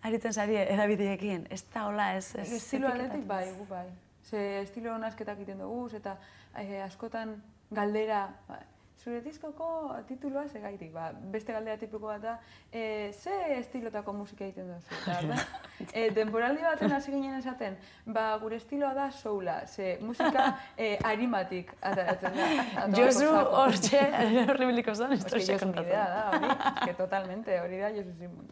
aritzen 0.05 0.35
zari 0.37 0.59
edabideekin, 0.61 1.47
ez 1.51 1.63
da 1.73 1.87
hola, 1.89 2.13
ez, 2.19 2.35
ez 2.37 2.51
Estilo 2.59 2.91
aldetik 2.91 3.23
etiketatuz. 3.23 3.29
bai, 3.29 3.55
gu 3.59 3.67
bai. 3.71 3.87
Ze 4.23 4.61
estilo 4.61 4.97
nazketak 4.99 5.41
egiten 5.41 5.59
dugu, 5.65 5.89
eta 5.97 6.17
eh, 6.57 6.83
askotan 6.85 7.35
galdera, 7.71 8.27
ba, 8.49 8.61
zure 9.03 9.21
diskoko 9.25 9.67
tituloa 10.09 10.45
segaitik, 10.49 10.93
ba, 10.95 11.09
beste 11.35 11.53
galdera 11.53 11.77
tipiko 11.81 12.07
bat 12.07 12.23
da, 12.23 12.35
e, 12.71 13.11
ze 13.13 13.35
estilotako 13.59 14.13
musika 14.15 14.45
egiten 14.47 14.69
duzu? 14.71 14.95
Eta, 15.03 15.17
orduan, 15.19 15.89
e, 15.93 16.05
denboraldi 16.15 16.63
baten 16.63 16.93
hasi 16.95 17.11
ginen 17.15 17.39
esaten, 17.41 17.77
ba, 18.07 18.29
gure 18.43 18.57
estiloa 18.63 18.93
da 18.95 19.09
soula, 19.11 19.57
ze 19.67 19.97
musika 20.01 20.45
e, 20.77 20.97
arimatik 21.05 21.73
ataratzen 21.81 22.39
da. 22.39 22.87
Josu 22.97 23.29
hortxe, 23.33 24.03
horribiliko 24.49 24.95
kontatzen. 25.65 25.93
idea 25.93 26.05
da, 26.09 26.23
hori. 26.31 26.53
Es 26.53 26.85
que 26.87 26.95
totalmente, 27.03 27.61
hori 27.61 27.79
da 27.83 27.91
Josu 27.97 28.13
Simon. 28.19 28.47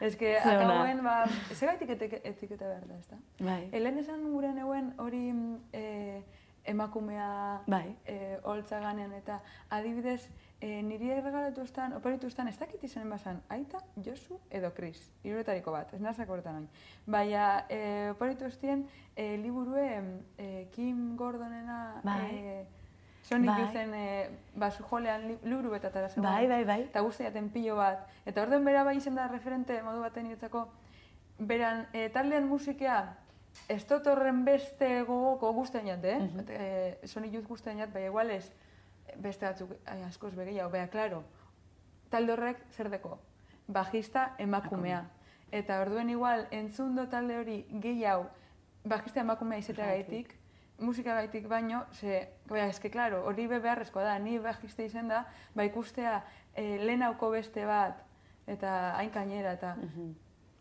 Es 0.00 0.16
que 0.16 0.36
Ze 0.42 0.50
akauen, 0.50 1.02
ba, 1.04 1.24
segaitik 1.54 1.90
etik- 1.96 2.20
etiketa 2.24 2.66
behar 2.66 2.86
da, 2.86 2.96
ez 2.98 3.08
da? 3.10 3.18
Bai. 3.38 3.68
Helen 3.72 3.98
esan 3.98 4.22
gure 4.32 4.52
neuen 4.52 4.92
hori 4.98 5.24
mm, 5.32 5.58
eh, 5.72 6.22
emakumea 6.64 7.62
Bai. 7.66 7.96
eh, 8.06 8.38
holtza 8.44 8.80
ganean 8.80 9.12
eta 9.12 9.40
adibidez 9.70 10.28
eh, 10.60 10.82
niri 10.82 11.10
erregalatu 11.10 11.62
estan, 11.62 11.92
oparitu 11.92 12.26
estan, 12.26 12.48
ez 12.48 12.58
dakit 12.58 12.82
izanen 12.84 13.10
basan, 13.10 13.40
aita, 13.48 13.78
Josu 14.04 14.38
edo 14.50 14.70
Chris, 14.74 15.10
hiruretariko 15.24 15.72
bat, 15.72 15.92
ez 15.94 16.00
nazak 16.00 16.28
horretan 16.30 16.54
hain. 16.60 16.68
Baina 17.06 17.64
eh, 17.68 18.10
oparitu 18.12 18.44
estien 18.46 18.86
eh, 19.16 19.36
liburue 19.42 19.88
eh, 20.38 20.68
Kim 20.72 21.16
Gordonena 21.16 22.00
Bai. 22.04 22.20
eh, 22.36 22.66
Sonic 23.22 23.50
Bai. 23.50 23.60
Youth-en 23.60 23.94
eh, 23.94 24.30
basu 24.54 24.82
jolean 24.82 25.26
li, 25.28 25.38
liburu 25.44 25.70
betatara 25.70 26.08
zegoen. 26.08 26.24
Bai, 26.30 26.46
bai, 26.48 26.64
bai. 26.64 26.80
Eta 26.88 27.00
guzti 27.00 27.22
jaten 27.24 27.50
pilo 27.50 27.76
bat. 27.76 28.06
Eta 28.26 28.42
orden 28.42 28.64
bera 28.64 28.82
bai 28.84 28.96
izen 28.96 29.14
da 29.14 29.28
referente 29.28 29.80
modu 29.82 30.00
baten 30.02 30.24
niretzako, 30.26 30.64
beran 31.38 31.86
e, 31.92 32.08
taldean 32.10 32.48
musikea 32.48 33.16
ez 33.68 33.84
dut 33.88 34.06
horren 34.06 34.44
beste 34.44 34.88
gogoko 35.08 35.52
guztien 35.52 35.86
jat, 35.86 36.04
eh? 36.04 36.18
Mhm. 36.18 36.44
e, 36.48 37.08
Sonic 37.08 37.34
Youth 37.34 37.48
guztien 37.48 37.78
jat, 37.78 37.92
bai 37.92 38.06
igual 38.06 38.30
ez 38.30 38.50
beste 39.16 39.46
batzuk 39.46 39.72
ai, 39.86 40.02
askoz 40.06 40.34
begehiago, 40.34 40.70
bea, 40.70 40.88
klaro, 40.88 41.22
talde 42.10 42.32
horrek 42.32 42.62
zer 42.76 42.90
deko? 42.90 43.18
Bajista 43.72 44.32
emakumea. 44.38 45.02
Eta 45.52 45.80
orduen 45.82 46.10
igual, 46.10 46.46
entzundo 46.50 47.06
talde 47.12 47.36
hori 47.38 47.58
gehiago, 47.82 48.28
bajista 48.88 49.20
emakumea 49.20 49.60
izateagaitik, 49.60 50.34
musika 50.82 51.14
gaitik 51.14 51.46
baino, 51.48 51.84
ze, 51.92 52.22
bea, 52.50 52.66
eske, 52.66 52.90
klaro, 52.90 53.22
hori 53.28 53.46
be 53.46 53.60
beharrezkoa 53.60 54.04
da, 54.04 54.18
ni 54.18 54.38
bajista 54.42 54.82
izan 54.82 55.12
da, 55.12 55.24
ba 55.54 55.66
ikustea 55.68 56.22
e, 56.54 56.78
lehenauko 56.82 57.30
beste 57.30 57.66
bat, 57.68 58.00
eta 58.50 58.96
hain 58.96 59.12
gainera, 59.14 59.52
eta 59.58 59.76
ba, 59.76 60.02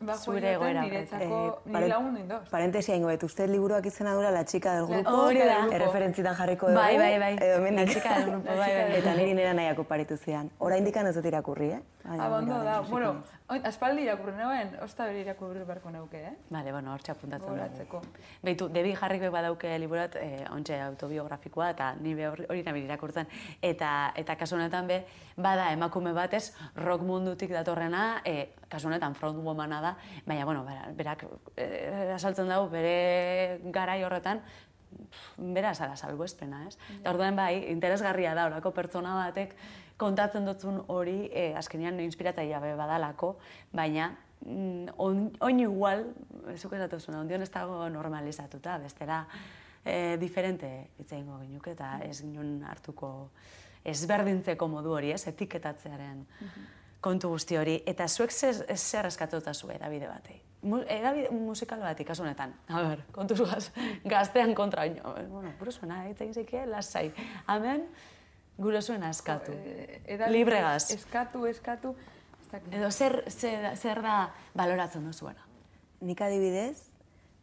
Zure 0.02 0.40
joioten 0.42 0.54
egoera 0.54 0.82
niretzako, 0.82 1.24
Eh, 1.24 1.28
nire 1.66 1.78
paren- 1.78 1.90
lagundu 1.90 2.20
indoz. 2.20 2.50
Parentesia 2.50 2.96
ingo, 2.96 3.10
et 3.12 3.24
usted 3.24 3.50
liburuak 3.50 3.86
izena 3.86 4.14
dura 4.14 4.32
la 4.32 4.44
chica 4.46 4.74
del 4.76 4.86
grupo, 4.88 5.10
Hori 5.12 5.38
da. 5.40 5.68
erreferentzitan 5.72 6.36
jarriko 6.36 6.68
dugu, 6.68 6.80
Bai, 6.80 6.98
bai, 6.98 7.20
bai. 7.20 7.38
edo. 7.40 7.60
La 7.72 7.86
chica 7.86 8.18
del 8.20 8.32
grupo, 8.32 8.48
bai, 8.48 8.58
bai. 8.58 8.98
Eta 8.98 9.14
niri 9.16 9.34
nera 9.34 9.54
nahiako 9.54 9.84
paritu 9.84 10.18
zian. 10.18 10.50
Hora 10.58 10.78
indikan 10.78 11.06
ez 11.08 11.16
dut 11.16 11.26
irakurri, 11.26 11.70
eh? 11.72 11.82
Abondo 12.04 12.56
da, 12.64 12.80
bueno, 12.82 13.24
aspaldi 13.64 14.02
irakurri 14.08 14.34
neuen, 14.38 14.72
osta 14.82 15.06
beri 15.06 15.20
irakurri 15.22 15.64
beharko 15.68 15.92
neuke, 15.94 16.22
eh? 16.32 16.34
Bale, 16.50 16.72
bueno, 16.72 16.94
hortxe 16.94 17.12
apuntatzen 17.14 17.50
dugu. 17.50 18.02
Beitu, 18.42 18.70
Debi 18.70 18.96
Jarrik 18.96 19.22
badauke 19.32 19.78
liburat, 19.80 20.16
eh, 20.16 20.46
ontxe 20.50 20.80
autobiografikoa, 20.82 21.70
eta 21.76 21.92
ni 22.00 22.16
be 22.18 22.28
hori 22.28 22.64
nabil 22.64 22.86
irakurtzen. 22.88 23.28
Eta, 23.62 24.14
eta 24.16 24.36
kasu 24.36 24.56
honetan 24.56 24.88
be, 24.88 25.04
bada 25.38 25.72
emakume 25.74 26.12
batez, 26.14 26.56
rock 26.76 27.02
mundutik 27.06 27.52
datorrena, 27.54 28.22
eh, 28.26 28.54
kasu 28.68 28.88
honetan 28.88 29.14
frontwomana 29.16 29.82
da, 29.82 29.96
baina, 30.26 30.46
bueno, 30.46 30.66
bera- 30.66 30.90
berak 30.98 31.26
eh, 31.58 32.12
asaltzen 32.16 32.48
dago 32.50 32.68
bere 32.70 33.60
garai 33.66 34.04
horretan, 34.04 34.42
bera 35.38 35.74
zara 35.74 35.96
salbuespena, 35.96 36.66
ez? 36.68 36.78
Eta 37.00 37.12
orduan 37.14 37.36
bai, 37.36 37.70
interesgarria 37.72 38.34
da 38.36 38.46
horako 38.50 38.74
pertsona 38.76 39.14
batek 39.16 39.56
kontatzen 40.02 40.46
dutzun 40.50 40.82
hori 40.90 41.30
eh, 41.30 41.54
azkenean 41.58 42.00
inspiratzailea 42.02 42.60
be 42.64 42.74
badalako, 42.80 43.36
baina 43.78 44.10
mm, 44.46 44.96
on- 44.98 45.32
oin 45.46 45.60
igual, 45.62 46.06
zuk 46.58 46.74
esatu 46.74 47.00
zuen, 47.00 47.20
ondion 47.22 47.42
ez 47.46 47.52
dago 47.54 47.86
normalizatuta, 47.94 48.78
bestela 48.82 49.24
eh, 49.86 50.18
diferente 50.22 50.70
hitz 51.00 51.12
egingo 51.14 51.40
ginuke 51.46 51.76
eta 51.78 52.00
ez 52.06 52.20
ginun 52.22 52.64
hartuko 52.70 53.30
ezberdintzeko 53.86 54.68
modu 54.70 54.92
hori, 54.94 55.10
ez, 55.16 55.24
etiketatzearen 55.32 56.26
kontu 57.02 57.32
guzti 57.34 57.58
hori. 57.58 57.80
Eta 57.90 58.06
zuek 58.08 58.30
zer, 58.30 58.60
zer 58.78 59.08
eskatuta 59.10 59.54
zu 59.58 59.72
edabide 59.74 60.06
batei? 60.06 60.36
Mu, 60.70 60.84
edabide 60.86 61.32
musikal 61.34 61.80
bat 61.82 61.98
kasu 62.06 62.22
honetan. 62.22 62.54
A 62.70 62.84
ber, 62.86 63.02
kontuz 63.12 63.40
gaz, 63.42 63.72
gaztean 64.06 64.54
kontra, 64.54 64.84
bueno, 65.32 65.50
gure 65.58 65.72
zuena, 65.74 66.04
hitz 66.06 66.20
egin 66.22 66.36
zeike, 66.38 66.62
lasai. 66.70 67.08
Hemen, 67.50 67.88
gure 68.58 68.82
zuena 68.82 69.10
eskatu. 69.10 69.52
Eh, 69.52 70.02
edabide- 70.06 70.32
Libregaz. 70.32 70.92
Eskatu, 70.92 71.46
eskatu. 71.46 71.96
ez 72.42 72.48
dakit. 72.52 72.74
Edo 72.74 72.92
zer, 72.92 73.24
zer, 73.32 73.78
zer 73.78 74.02
da 74.02 74.34
baloratzen 74.54 75.06
duzuena? 75.06 75.46
Nik 76.02 76.22
adibidez, 76.22 76.78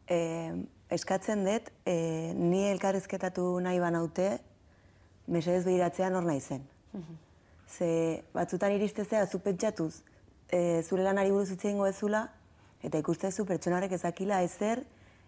eh, 0.07 0.53
eskatzen 0.91 1.45
dut, 1.45 1.71
eh, 1.87 2.33
ni 2.35 2.65
elkarrizketatu 2.71 3.61
nahi 3.61 3.79
banaute, 3.81 4.39
mesedez 5.27 5.65
behiratzean 5.65 6.15
hor 6.15 6.25
nahi 6.25 6.41
zen. 6.41 6.63
Ze 7.69 8.25
batzutan 8.33 8.73
iristezea 8.73 9.27
zu 9.27 9.41
pentsatuz, 9.41 10.03
e, 10.49 10.83
zure 10.83 11.03
lanari 11.05 11.31
buruz 11.31 11.51
hitz 11.51 11.65
egingo 11.65 11.87
ezula, 11.87 12.31
eta 12.83 12.97
ikustezu 12.99 13.45
pertsona 13.45 13.77
horrek 13.77 13.93
ezakila 13.93 14.41
ezer, 14.43 14.85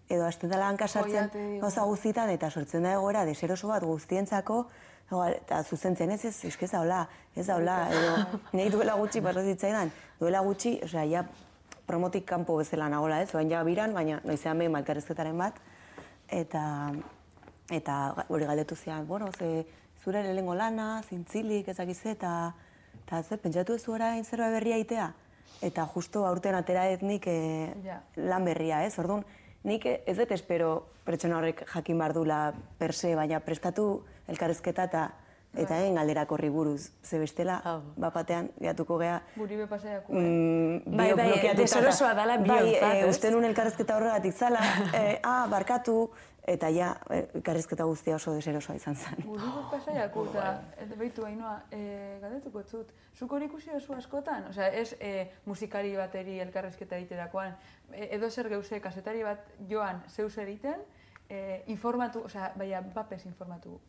edo 0.09 0.25
hasten 0.25 0.49
dela 0.51 0.69
hanka 0.69 0.89
sartzen 0.89 1.13
Joiate 1.13 1.39
digu. 1.39 1.61
gauza 1.61 1.83
guztitan, 1.85 2.31
eta 2.31 2.49
sortzen 2.51 2.83
da 2.83 2.95
egoera 2.95 3.27
deseroso 3.27 3.69
bat 3.69 3.85
guztientzako, 3.85 4.67
igual, 5.11 5.35
eta 5.35 5.63
zuzentzen 5.65 6.11
ez, 6.11 6.25
ez, 6.25 6.35
eske 6.45 6.65
ez 6.65 6.73
da 6.73 6.81
hola, 6.81 7.01
ez 7.37 7.47
da 7.47 7.57
hola, 7.57 7.77
edo 7.91 8.41
nahi 8.57 8.71
duela 8.71 8.95
gutxi 9.01 9.23
pasa 9.25 9.43
zitzaidan, 9.43 9.91
duela 10.21 10.41
gutxi, 10.47 10.79
osea, 10.87 11.05
ja 11.11 11.25
promotik 11.87 12.25
kanpo 12.27 12.57
bezala 12.61 12.89
nagola, 12.89 13.21
ez, 13.23 13.35
oain 13.35 13.51
ja 13.51 13.63
biran, 13.67 13.95
baina 13.95 14.21
noizean 14.25 14.59
behin 14.59 14.73
malkarrezketaren 14.77 15.39
bat, 15.39 15.59
eta 16.29 16.63
eta 17.71 18.27
hori 18.29 18.47
galdetu 18.47 18.77
zian, 18.77 19.07
bueno, 19.07 19.31
ze 19.33 19.67
zure 20.03 20.23
lehengo 20.23 20.55
lana, 20.55 21.03
zintzilik, 21.09 21.69
ezakiz 21.69 22.01
eta 22.07 22.55
eta 23.05 23.23
ze, 23.23 23.37
pentsatu 23.37 23.75
ez 23.75 23.89
orain 23.89 24.25
zerbait 24.25 24.53
berria 24.53 24.79
itea? 24.79 25.11
Eta 25.63 25.85
justo 25.95 26.25
aurten 26.27 26.55
atera 26.55 26.87
ez 26.89 27.01
nik 27.03 27.27
eh, 27.27 27.75
Ja. 27.85 28.01
lan 28.17 28.45
berria, 28.45 28.85
ez? 28.87 28.99
Orduan, 28.99 29.25
nik 29.65 29.87
ez 29.87 30.17
dut 30.17 30.31
espero 30.33 30.87
pertsona 31.05 31.39
horrek 31.39 31.65
jakin 31.75 31.99
behar 31.99 32.13
dula 32.15 32.53
per 32.79 32.93
se, 32.95 33.15
baina 33.17 33.41
prestatu 33.41 34.03
elkarrezketa 34.29 34.85
eta 34.91 35.11
eta 35.59 35.81
egin 35.83 35.97
galderak 35.99 36.31
horri 36.31 36.49
buruz. 36.49 36.93
Ze 37.03 37.19
bestela, 37.19 37.57
Hau. 37.67 37.81
bapatean, 37.99 38.53
gehatuko 38.61 38.99
gea, 39.01 39.17
Guri 39.35 39.57
be 39.57 39.67
pasaiako. 39.67 40.13
mm, 40.13 40.97
Bai, 40.97 41.13
bai, 41.19 41.55
deserosoa 41.57 42.13
eta- 42.13 42.21
dela 42.21 42.37
Bai, 42.39 42.75
ez? 42.77 43.09
uste 43.11 43.33
nun 43.33 43.45
elkarrezketa 43.45 43.97
horregatik 43.97 44.33
zala, 44.33 44.61
eh, 44.95 45.19
ah, 45.25 45.49
barkatu, 45.51 46.09
eta 46.47 46.71
ja, 46.71 46.95
eh, 47.11 47.27
elkarrezketa 47.35 47.85
guztia 47.85 48.15
oso 48.17 48.35
deserosoa 48.35 48.77
izan 48.77 48.97
zen. 48.97 49.25
Guri 49.27 49.51
be 49.57 49.65
pasaiako, 49.71 50.25
eta 50.31 50.47
eta 50.85 50.97
behitu 50.97 51.25
hainoa, 51.25 51.57
e, 51.71 51.83
galdetuko 52.23 52.63
zut. 52.63 52.95
Zuk 53.17 53.33
hori 53.33 53.47
ikusi 53.51 53.71
duzu 53.75 53.95
askotan? 53.95 54.49
Osea, 54.51 54.69
ez 54.69 54.97
e, 55.01 55.31
musikari 55.47 55.95
bateri 55.97 56.41
elkarrezketa 56.41 56.97
egiterakoan, 56.97 57.55
e, 57.93 58.09
edo 58.17 58.31
zer 58.31 58.49
geuse 58.49 58.81
kasetari 58.81 59.23
bat 59.23 59.53
joan 59.69 60.03
zeus 60.09 60.37
egiten, 60.39 60.83
e, 61.29 61.63
informatu, 61.67 62.25
osea, 62.31 62.53
baina 62.57 62.81
bapes 62.95 63.25
informatu. 63.27 63.81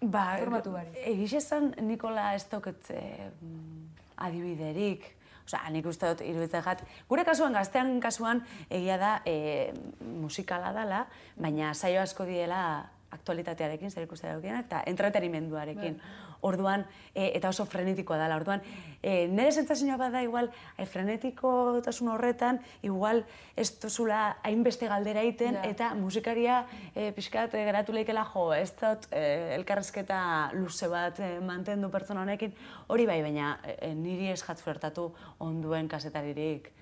Ba, 0.00 0.38
Informatu 0.38 0.72
bari. 0.72 0.94
Egiz 1.04 1.34
esan 1.36 1.74
Nikola 1.84 2.34
ez 2.34 2.46
eh, 2.88 3.30
mm, 3.42 3.88
adibiderik. 4.16 5.16
Osea, 5.50 5.66
nik 5.74 5.86
uste 5.90 6.06
dut 6.12 6.22
iruditzen 6.22 6.62
jat. 6.62 6.84
Gure 7.10 7.24
kasuan, 7.26 7.56
gaztean 7.58 7.96
kasuan, 8.02 8.44
egia 8.70 8.96
da 9.00 9.10
eh, 9.26 9.72
musikala 10.22 10.70
dela, 10.76 11.04
baina 11.36 11.74
saio 11.74 12.02
asko 12.04 12.26
diela 12.28 12.60
aktualitatearekin, 13.10 13.90
zer 13.90 14.06
ikuste 14.06 14.28
daukienak, 14.30 14.68
eta 14.68 14.84
entretenimenduarekin. 14.86 15.98
Orduan, 16.40 16.86
e, 17.14 17.32
eta 17.36 17.48
oso 17.48 17.66
frenetikoa 17.66 18.16
dela. 18.18 18.36
Orduan, 18.36 18.62
e, 19.02 19.28
nire 19.28 19.52
sentsazioa 19.52 19.96
bada 20.00 20.22
igual, 20.22 20.50
e, 20.78 20.86
frenetikotasun 20.86 22.08
horretan, 22.08 22.60
igual 22.82 23.24
ez 23.56 23.68
duzula 23.80 24.38
hainbeste 24.42 24.88
galdera 24.88 25.22
egiten, 25.22 25.54
Ja. 25.54 25.64
eta 25.68 25.94
musikaria 25.94 26.64
e, 26.94 27.12
pixkat 27.12 27.54
e, 27.54 27.64
geratu 27.64 27.92
leikela 27.92 28.24
jo, 28.24 28.52
ez 28.52 28.72
dut 28.80 29.06
e, 29.10 29.54
elkarrezketa 29.56 30.50
luze 30.54 30.88
bat 30.88 31.20
e, 31.20 31.40
mantendu 31.40 31.90
pertsona 31.90 32.22
honekin, 32.22 32.52
hori 32.88 33.06
bai, 33.06 33.20
baina 33.22 33.58
e, 33.64 33.94
niri 33.94 34.30
ez 34.32 34.42
jat 34.42 34.58
zuertatu 34.58 35.12
onduen 35.38 35.88
kasetaririk 35.88 36.72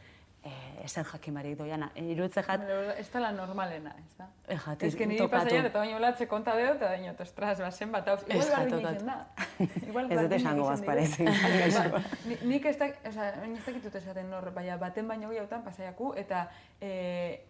e, 0.44 0.50
ezer 0.84 1.04
jakimarik 1.04 1.56
doiana. 1.58 1.90
E, 1.94 2.04
Iruditze 2.12 2.42
jat, 2.42 2.62
Ez 2.98 3.08
dela 3.12 3.32
normalena, 3.32 3.94
ez 3.98 4.16
da? 4.18 4.28
Eh, 4.48 4.56
jati, 4.56 4.86
Ez 4.86 4.94
que 4.96 5.06
niri 5.06 5.18
topatu. 5.18 5.44
pasaian, 5.44 5.66
eta 5.66 5.78
baino 5.78 5.98
latze 5.98 6.26
konta 6.28 6.54
deo, 6.56 6.74
eta 6.74 6.86
baino, 6.94 7.12
ostras, 7.20 7.58
bazen 7.60 7.92
bat, 7.92 8.08
hau, 8.08 8.16
igual 8.28 8.48
jatotatu. 8.48 8.94
izen 8.94 9.06
da. 9.06 9.26
Igual 9.88 10.12
Ez 10.12 10.20
dut 10.20 10.32
esango 10.32 10.66
bazparez, 10.66 11.18
Ba, 11.92 12.02
ni- 12.24 12.38
Nik 12.54 12.64
ez 12.66 12.78
da, 12.78 12.86
oza, 13.08 13.28
ez 13.44 13.64
dakitut 13.66 13.94
esaten 13.94 14.30
nor, 14.30 14.50
baina 14.54 14.76
baten 14.76 15.08
baino 15.08 15.28
gehiagotan 15.28 15.62
pasaiaku, 15.64 16.14
eta 16.16 16.48
e, 16.80 17.40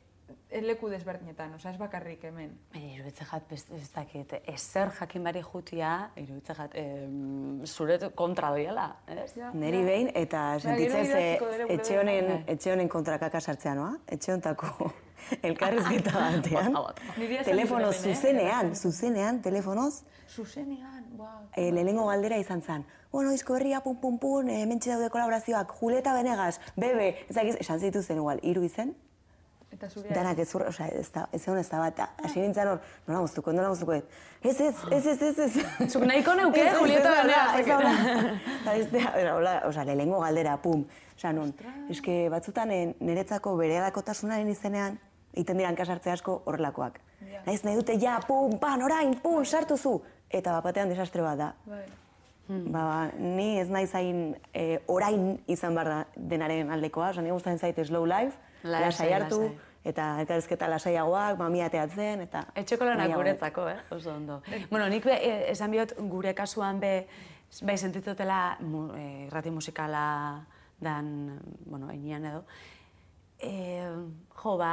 leku 0.64 0.88
desberdinetan, 0.88 1.54
oza, 1.54 1.70
ez 1.70 1.78
bakarrik 1.80 2.22
hemen. 2.28 2.52
Baina 2.72 2.92
iruditze 2.94 3.24
jat, 3.28 3.52
ez 3.52 3.88
dakit, 3.94 4.32
ezer 4.52 4.92
jakin 4.98 5.24
bari 5.24 5.42
jutia, 5.44 6.10
iruditze 6.16 6.56
jat, 6.56 6.76
em, 6.80 7.64
zure 7.66 7.98
kontra 8.16 8.50
doiela, 8.54 8.88
ez? 9.06 9.32
Ja, 9.36 9.50
Neri 9.52 9.82
ja. 9.82 9.88
behin, 9.90 10.10
eta 10.14 10.44
sentitzen 10.60 11.06
ze 11.06 11.74
etxe 11.76 11.98
honen, 12.00 12.44
etxe 12.46 12.72
honen 12.72 12.88
kontrakaka 12.88 13.40
sartzea 13.40 13.74
noa, 13.78 13.96
etxe 14.06 14.32
hontako 14.32 14.92
elkarrezketa 15.48 16.12
batean. 16.14 16.78
Telefono 17.44 17.90
eh? 17.90 17.98
zuzenean, 17.98 18.74
zuzenean, 18.76 19.42
telefonoz, 19.42 20.04
Zuzenean, 20.28 21.04
ba. 21.16 21.48
e, 21.56 21.70
lehenengo 21.72 22.06
galdera 22.06 22.36
izan 22.38 22.62
zen. 22.62 22.84
Bueno, 23.12 23.32
izko 23.32 23.54
berria, 23.56 23.80
pum, 23.80 23.96
pum, 24.00 24.18
pum, 24.20 24.48
e, 24.52 24.64
mentxe 24.68 24.92
daude 24.92 25.08
kolaborazioak, 25.10 25.72
Julieta 25.80 26.12
Benegas, 26.12 26.60
Bebe, 26.76 27.14
ezakiz, 27.28 27.56
esan 27.60 27.80
zituzten 27.80 28.20
igual, 28.20 28.42
hiru 28.44 28.64
izen, 28.66 28.92
Eta 29.72 29.88
zurea. 29.88 30.14
Danak 30.16 30.38
ez 30.40 30.48
osea, 30.56 30.86
ez 30.96 31.10
da, 31.12 31.26
ez 31.32 31.42
egon 31.42 31.58
ez 31.60 31.68
da 31.68 31.80
bat, 31.82 31.92
eta 31.92 32.06
hasi 32.24 32.40
nintzen 32.40 32.70
hor, 32.70 32.78
nola 33.06 33.20
guztuko, 33.20 33.52
nola 33.52 33.68
guztuko, 33.68 33.98
ez, 33.98 34.04
ez, 34.42 34.78
ez, 34.96 35.06
ez, 35.12 35.22
ez, 35.22 35.38
ez. 35.44 35.90
Zuk 35.92 36.06
nahiko 36.08 36.34
neuke, 36.38 36.62
Ez, 36.62 36.72
ez, 36.72 36.78
Julieta 36.78 37.12
ez 37.58 37.66
da, 37.68 38.74
Ez 38.74 38.86
da, 38.94 39.02
hola, 39.34 39.52
osea, 39.68 39.84
lehenengo 39.84 40.22
galdera, 40.24 40.56
pum. 40.62 40.86
Osea, 41.16 41.34
nun, 41.36 41.52
eske 41.92 42.16
batzutan 42.32 42.72
eh, 42.72 42.94
niretzako 43.00 43.56
bere 43.60 43.76
alakotasunaren 43.82 44.48
izenean, 44.48 44.98
egiten 45.34 45.60
dira 45.60 45.68
hankasartze 45.68 46.16
asko 46.16 46.40
horrelakoak. 46.46 47.00
Naiz 47.46 47.60
nahi 47.64 47.76
dute, 47.76 47.98
ja, 48.00 48.18
pum, 48.26 48.56
pan, 48.58 48.82
orain, 48.82 49.18
pum, 49.22 49.44
sartu 49.44 49.76
zu. 49.76 49.98
Eta 50.30 50.56
bapatean 50.58 50.88
desastre 50.88 51.22
bat 51.24 51.38
da. 51.38 51.52
Bai. 52.48 52.72
Ba, 52.72 53.10
ni 53.20 53.58
ez 53.60 53.68
naiz 53.68 53.90
hain 53.94 54.36
eh, 54.56 54.78
orain 54.88 55.34
izan 55.46 55.74
behar 55.76 55.88
da 55.92 56.26
denaren 56.30 56.70
aldekoa, 56.72 57.10
osea, 57.12 57.22
ni 57.22 57.32
gustatzen 57.34 57.60
zait 57.60 57.80
slow 57.86 58.06
life, 58.08 58.38
Lasai, 58.64 59.10
hartu, 59.12 59.42
eta 59.84 60.06
elkarrizketa 60.22 60.68
lasaiagoak, 60.72 61.36
mamia 61.38 61.68
teatzen, 61.72 62.24
eta... 62.24 62.46
Etxeko 62.56 62.88
lanak 62.88 63.04
nahiago. 63.04 63.20
guretzako, 63.20 63.66
eh? 63.68 63.76
Oso 63.94 64.14
ondo. 64.14 64.40
Bueno, 64.70 64.88
nik 64.88 65.04
be, 65.04 65.18
eh, 65.20 65.50
esan 65.52 65.70
biot 65.76 65.92
gure 66.10 66.32
kasuan 66.34 66.80
be, 66.80 66.92
bai 67.68 67.76
sentitzotela 67.76 68.40
mu, 68.64 68.88
eh, 68.96 69.26
irrati 69.28 69.52
musikala 69.52 70.06
dan, 70.80 71.38
bueno, 71.66 71.90
einian 71.92 72.24
edo, 72.32 72.44
e, 73.38 73.84
jo, 74.40 74.56
ba, 74.58 74.72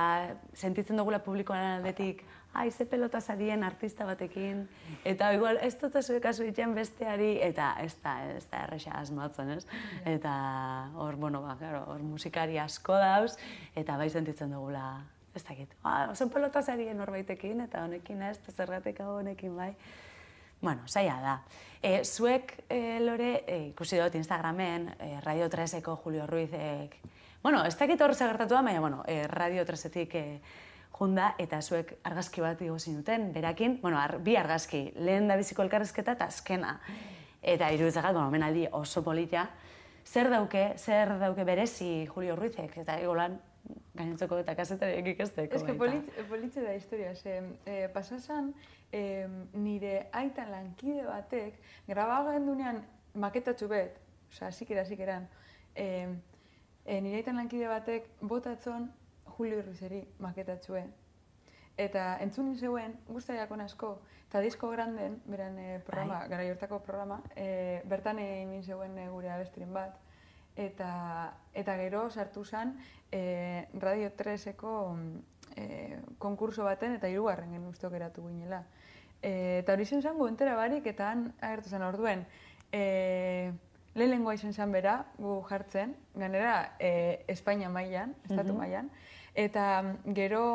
sentitzen 0.54 0.98
dugula 0.98 1.20
publikoaren 1.26 1.80
aldetik, 1.80 2.24
ai, 2.56 2.72
ze 2.72 2.86
pelota 2.86 3.20
zarien 3.22 3.64
artista 3.64 4.06
batekin, 4.06 4.64
eta 5.06 5.32
igual, 5.36 5.60
ez 5.62 5.76
dut 5.80 5.98
zure 6.02 6.22
kasu 6.24 6.46
itxen 6.48 6.74
besteari, 6.76 7.36
eta 7.44 7.74
ez 7.84 7.94
da, 8.04 8.16
ez 8.32 8.46
da 8.52 8.64
erresa 8.64 8.96
asmatzen, 9.02 9.52
ez? 9.58 9.66
Eta 10.06 10.36
hor, 10.96 11.20
bueno, 11.20 11.42
ba, 11.44 11.58
claro, 11.60 11.84
hor 11.92 12.02
musikari 12.04 12.58
asko 12.58 12.96
dauz, 13.02 13.36
eta 13.76 13.98
bai 14.00 14.10
sentitzen 14.10 14.56
dugula, 14.56 15.04
ez 15.36 15.44
dakit, 15.44 15.76
ba, 15.84 16.10
oso 16.14 16.30
pelota 16.32 16.64
zarien 16.64 16.98
norbaitekin, 16.98 17.62
eta 17.68 17.84
honekin 17.84 18.24
ez, 18.30 18.38
eta 18.40 18.56
zergatik 18.64 19.04
hau 19.04 19.18
honekin 19.20 19.56
bai. 19.56 19.74
Bueno, 20.62 20.88
zaila 20.88 21.20
da. 21.22 21.40
E, 21.84 22.04
zuek, 22.06 22.56
e, 22.70 23.00
Lore, 23.04 23.44
e, 23.46 23.58
ikusi 23.74 24.00
dut 24.00 24.16
Instagramen, 24.16 24.94
e, 24.98 25.20
Radio 25.22 25.50
3eko 25.52 25.98
Julio 26.02 26.26
Ruizek, 26.26 26.96
bueno, 27.44 27.66
ez 27.66 27.76
dakit 27.78 28.02
hor 28.02 28.16
zagertatu 28.16 28.56
da, 28.56 28.64
baina, 28.66 28.80
bueno, 28.80 29.04
e, 29.06 29.28
Radio 29.28 29.66
3etik 29.68 30.16
e, 30.16 30.24
junda, 30.96 31.34
eta 31.42 31.62
zuek 31.62 31.96
argazki 32.08 32.42
bat 32.42 32.62
igo 32.62 32.78
zinuten, 32.80 33.32
berakin, 33.36 33.80
bueno, 33.82 34.00
ar, 34.00 34.18
bi 34.24 34.38
argazki, 34.40 34.88
lehen 34.96 35.28
da 35.28 35.36
biziko 35.40 35.64
elkarrezketa 35.66 36.16
eta 36.16 36.30
azkena. 36.32 36.80
Eta 37.42 37.70
iruditzagat, 37.76 38.14
bueno, 38.14 38.30
omenaldi 38.32 38.66
oso 38.72 39.04
polita, 39.04 39.50
zer 40.06 40.30
dauke, 40.32 40.72
zer 40.78 41.18
dauke 41.20 41.44
berezi 41.46 42.08
Julio 42.08 42.36
Ruizek, 42.40 42.78
eta 42.82 42.98
igolan, 43.02 43.38
gainontzeko 43.96 44.40
eta 44.44 44.56
kasetariek 44.58 45.08
ikasteko. 45.16 45.62
Polit, 45.80 46.10
politxe 46.30 46.64
da 46.64 46.74
historia, 46.78 47.16
ze 47.16 47.40
e, 47.66 47.88
pasasan 47.94 48.54
e, 48.92 49.28
nire 49.54 50.08
aita 50.14 50.46
lankide 50.50 51.06
batek 51.08 51.58
grabagen 51.88 52.46
dunean 52.46 52.84
maketatxu 53.16 53.68
bet, 53.72 53.98
osea, 54.30 54.52
zikera, 54.52 54.86
zikeran, 54.86 55.28
e, 55.74 55.88
e, 56.86 57.02
nire 57.02 57.22
aita 57.22 57.34
lankide 57.34 57.72
batek 57.72 58.12
botatzon 58.22 58.92
Julio 59.36 59.62
Ruizeri 59.62 60.02
maketatxue. 60.20 60.86
Eta 61.78 62.06
entzun 62.24 62.54
zeuen, 62.56 62.94
guztaiakon 63.12 63.62
asko, 63.66 63.98
eta 64.30 64.40
disko 64.40 64.70
granden, 64.72 65.18
beran 65.28 65.58
e, 65.60 65.80
programa, 65.84 66.22
Bai. 66.22 66.30
gara 66.32 66.46
jortako 66.48 66.80
programa, 66.86 67.20
e, 67.36 67.82
bertan 67.92 68.22
egin 68.24 68.64
zeuen 68.64 68.96
e, 68.98 69.10
gure 69.12 69.32
abestiren 69.34 69.74
bat. 69.76 69.98
Eta, 70.56 71.34
eta 71.52 71.76
gero 71.76 72.06
sartu 72.10 72.46
zen 72.46 72.78
e, 73.12 73.68
Radio 73.76 74.08
3eko 74.16 74.72
e, 75.60 76.00
konkurso 76.18 76.64
baten 76.64 76.96
eta 76.96 77.12
hirugarren 77.12 77.52
gen 77.52 77.68
ustok 77.68 77.98
eratu 78.00 78.24
ginela. 78.30 78.64
E, 79.20 79.60
eta 79.60 79.76
hori 79.76 79.86
zen 79.86 80.02
zango 80.02 80.30
entera 80.32 80.56
barik 80.56 80.88
eta 80.88 81.12
han 81.12 81.28
agertu 81.42 81.76
zen 81.76 81.84
orduen. 81.84 82.24
E, 82.72 83.52
lehenengoa 83.96 84.36
izan 84.36 84.54
zen 84.54 84.72
bera, 84.76 84.96
gu 85.18 85.38
jartzen, 85.50 85.96
ganera 86.16 86.76
e, 86.80 87.24
Espainia 87.32 87.70
mailan, 87.72 88.16
estatu 88.30 88.56
mailan, 88.56 88.90
eta 89.36 89.82
mm, 89.82 90.16
gero 90.18 90.46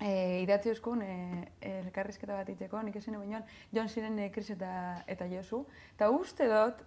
e, 0.00 0.42
idatzi 0.42 0.72
euskun 0.74 1.02
e, 1.02 1.14
elkarrizketa 1.60 2.36
bat 2.40 2.50
iteko, 2.52 2.82
nik 2.82 2.98
esan 3.00 3.18
egin 3.20 3.40
Jon 3.74 3.88
Ziren 3.88 4.18
e, 4.18 4.30
Chris 4.34 4.50
eta, 4.54 4.72
eta 5.06 5.28
Josu, 5.30 5.64
eta 5.94 6.10
uste 6.14 6.50
dut, 6.50 6.84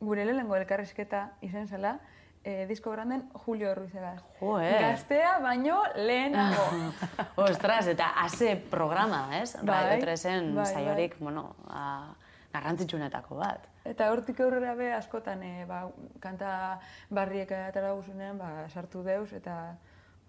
gure 0.00 0.24
lehenengo 0.24 0.56
elkarrizketa 0.56 1.26
izan 1.46 1.68
zela, 1.68 1.98
e, 2.44 2.66
disko 2.66 2.90
granden 2.94 3.26
Julio 3.44 3.74
Ruiz 3.74 3.94
Egas. 3.94 4.22
Jo, 4.40 4.58
eh. 4.60 4.78
Gaztea 4.80 5.38
baino 5.42 5.82
lehenago. 5.96 6.64
Ostras, 7.48 7.86
eta 7.92 8.14
haze 8.24 8.56
programa, 8.70 9.26
ez? 9.40 9.56
Bai, 9.62 9.84
Radio 9.84 10.06
3-en 10.06 10.54
bai, 10.56 10.66
saiorik, 10.66 11.18
bueno, 11.20 11.50
a, 11.68 12.14
garrantzitsuenetako 12.52 13.36
bat. 13.38 13.68
Eta 13.86 14.10
hortik 14.12 14.40
aurrera 14.44 14.74
be 14.76 14.90
askotan 14.92 15.42
e, 15.46 15.52
ba, 15.68 15.84
kanta 16.20 16.80
barriek 17.10 17.52
atara 17.56 17.92
guzunean 17.96 18.38
ba, 18.38 18.66
sartu 18.68 19.04
deuz 19.06 19.30
eta 19.36 19.76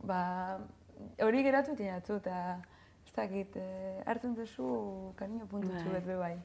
ba, 0.04 0.60
hori 1.22 1.44
geratu 1.44 1.76
tinatzu 1.76 2.16
eta 2.22 2.60
ez 3.06 3.14
dakit, 3.16 3.56
e, 3.58 4.04
hartzen 4.06 4.36
duzu 4.36 5.14
kariño 5.18 5.48
puntutxu 5.48 5.86
Bai. 5.86 5.94
bet 5.94 6.06
be 6.06 6.16
bai. 6.16 6.36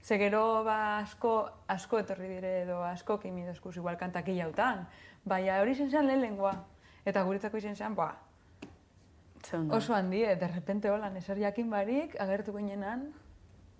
Ze 0.00 0.16
gero 0.18 0.62
ba, 0.64 0.98
asko, 0.98 1.50
asko 1.66 1.98
etorri 1.98 2.28
dire 2.28 2.62
edo 2.62 2.82
asko 2.84 3.18
keimi 3.18 3.44
dozkuz 3.46 3.76
igual 3.76 3.96
kantak 3.98 4.28
hilautan. 4.28 4.86
Baina 5.24 5.60
hori 5.60 5.74
zen 5.74 5.90
zen 5.90 6.06
lehenengoa. 6.06 6.54
Eta 7.04 7.22
guretzako 7.24 7.56
izen 7.58 7.76
zen, 7.76 7.94
ba, 7.94 8.14
Ze 9.44 9.56
ondo. 9.56 9.76
oso 9.76 9.94
handi, 9.94 10.20
de 10.22 10.48
repente 10.48 10.90
holan 10.90 11.16
eser 11.16 11.38
jakin 11.38 11.70
barik, 11.70 12.16
agertu 12.20 12.52
ginenan, 12.56 13.12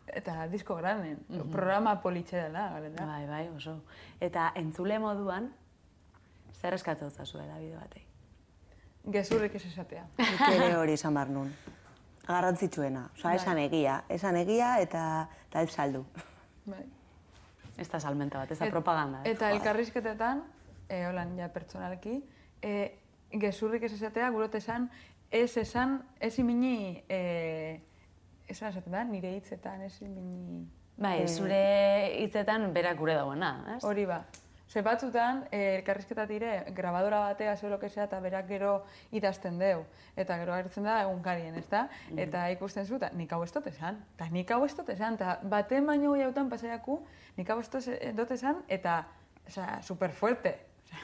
eta 0.06 0.46
disko 0.48 0.74
granen. 0.76 1.18
Programa 1.52 2.00
politxe 2.02 2.36
dela, 2.36 2.70
galera. 2.70 3.06
Bai, 3.06 3.26
bai, 3.26 3.48
oso. 3.48 3.82
Eta 4.20 4.52
entzule 4.56 4.98
moduan, 4.98 5.52
zer 6.60 6.74
eskatzen 6.74 7.10
zazu 7.10 7.38
edabide 7.38 7.76
batei? 7.76 8.04
Gezurrik 9.04 9.54
ez 9.54 9.64
esatea. 9.66 10.04
Nik 10.18 10.40
ere 10.52 10.76
hori 10.76 10.92
esan 10.98 11.14
behar 11.14 11.30
nun. 11.32 11.52
Garrantzitsuena. 12.28 13.06
Osa, 13.16 13.34
esan 13.34 13.58
egia. 13.62 14.02
Esan 14.12 14.36
egia 14.36 14.74
eta, 14.84 15.02
eta 15.48 15.62
ez 15.64 15.70
saldu. 15.72 16.04
Bai. 16.68 16.84
Ez 17.78 17.86
da 17.88 18.00
salmenta 18.00 18.38
bat, 18.42 18.50
ez 18.50 18.58
da 18.58 18.66
Et- 18.66 18.72
propaganda. 18.74 19.22
Eta 19.24 19.50
elkarrizketetan, 19.54 20.42
e, 20.88 21.04
holan 21.06 21.36
ja 21.38 21.48
pertsonalki, 21.54 22.18
e, 22.62 22.72
gezurrik 23.32 23.82
ez 23.86 23.92
esatea, 23.92 24.28
gurot 24.34 24.54
esan, 24.54 24.90
ez 25.30 25.56
esan, 25.56 26.02
ez 26.20 26.38
imini, 26.38 27.04
e, 27.08 27.80
esan 28.48 28.72
esaten 28.72 28.92
da, 28.92 29.04
nire 29.04 29.34
hitzetan, 29.36 29.80
ez 29.86 29.94
imini... 30.02 30.66
Bai, 30.98 31.28
zure 31.28 31.62
hitzetan 32.24 32.72
berak 32.74 32.98
gure 32.98 33.14
dagoena, 33.14 33.76
ez? 33.76 33.84
Hori 33.86 34.04
ba. 34.10 34.24
Ze 34.68 34.82
batzutan, 34.84 35.46
eh, 35.50 35.78
elkarrizketa 35.78 36.26
dire, 36.28 36.64
grabadora 36.76 37.20
batea, 37.20 37.56
zeo 37.56 37.70
lo 37.70 37.78
que 37.80 37.88
sea, 37.88 38.04
eta 38.04 38.20
berak 38.20 38.46
gero 38.48 38.84
idazten 39.10 39.58
deu. 39.58 39.86
Eta 40.16 40.36
gero 40.36 40.52
agertzen 40.52 40.84
da 40.84 41.00
egunkarien, 41.06 41.54
ez 41.56 41.68
da? 41.70 41.86
Eta 42.16 42.50
ikusten 42.52 42.84
zu, 42.84 42.96
eta 42.96 43.08
nik 43.16 43.32
hau 43.32 43.42
ez 43.44 43.52
dut 43.52 43.66
esan. 43.66 44.04
Eta 44.16 44.28
nik 44.30 44.50
hau 44.50 44.60
ez 44.66 44.74
dut 44.76 44.90
esan. 44.92 45.16
Eta 45.16 45.38
baten 45.42 45.86
baino 45.88 46.12
gehiagotan 46.12 46.50
pasaiaku, 46.52 47.00
nik 47.38 47.48
hau 47.48 47.58
ez 47.60 47.70
dut 47.70 48.30
esan, 48.36 48.62
eta, 48.68 49.06
osea, 49.46 49.80
super 49.82 50.12
fuerte. 50.12 50.58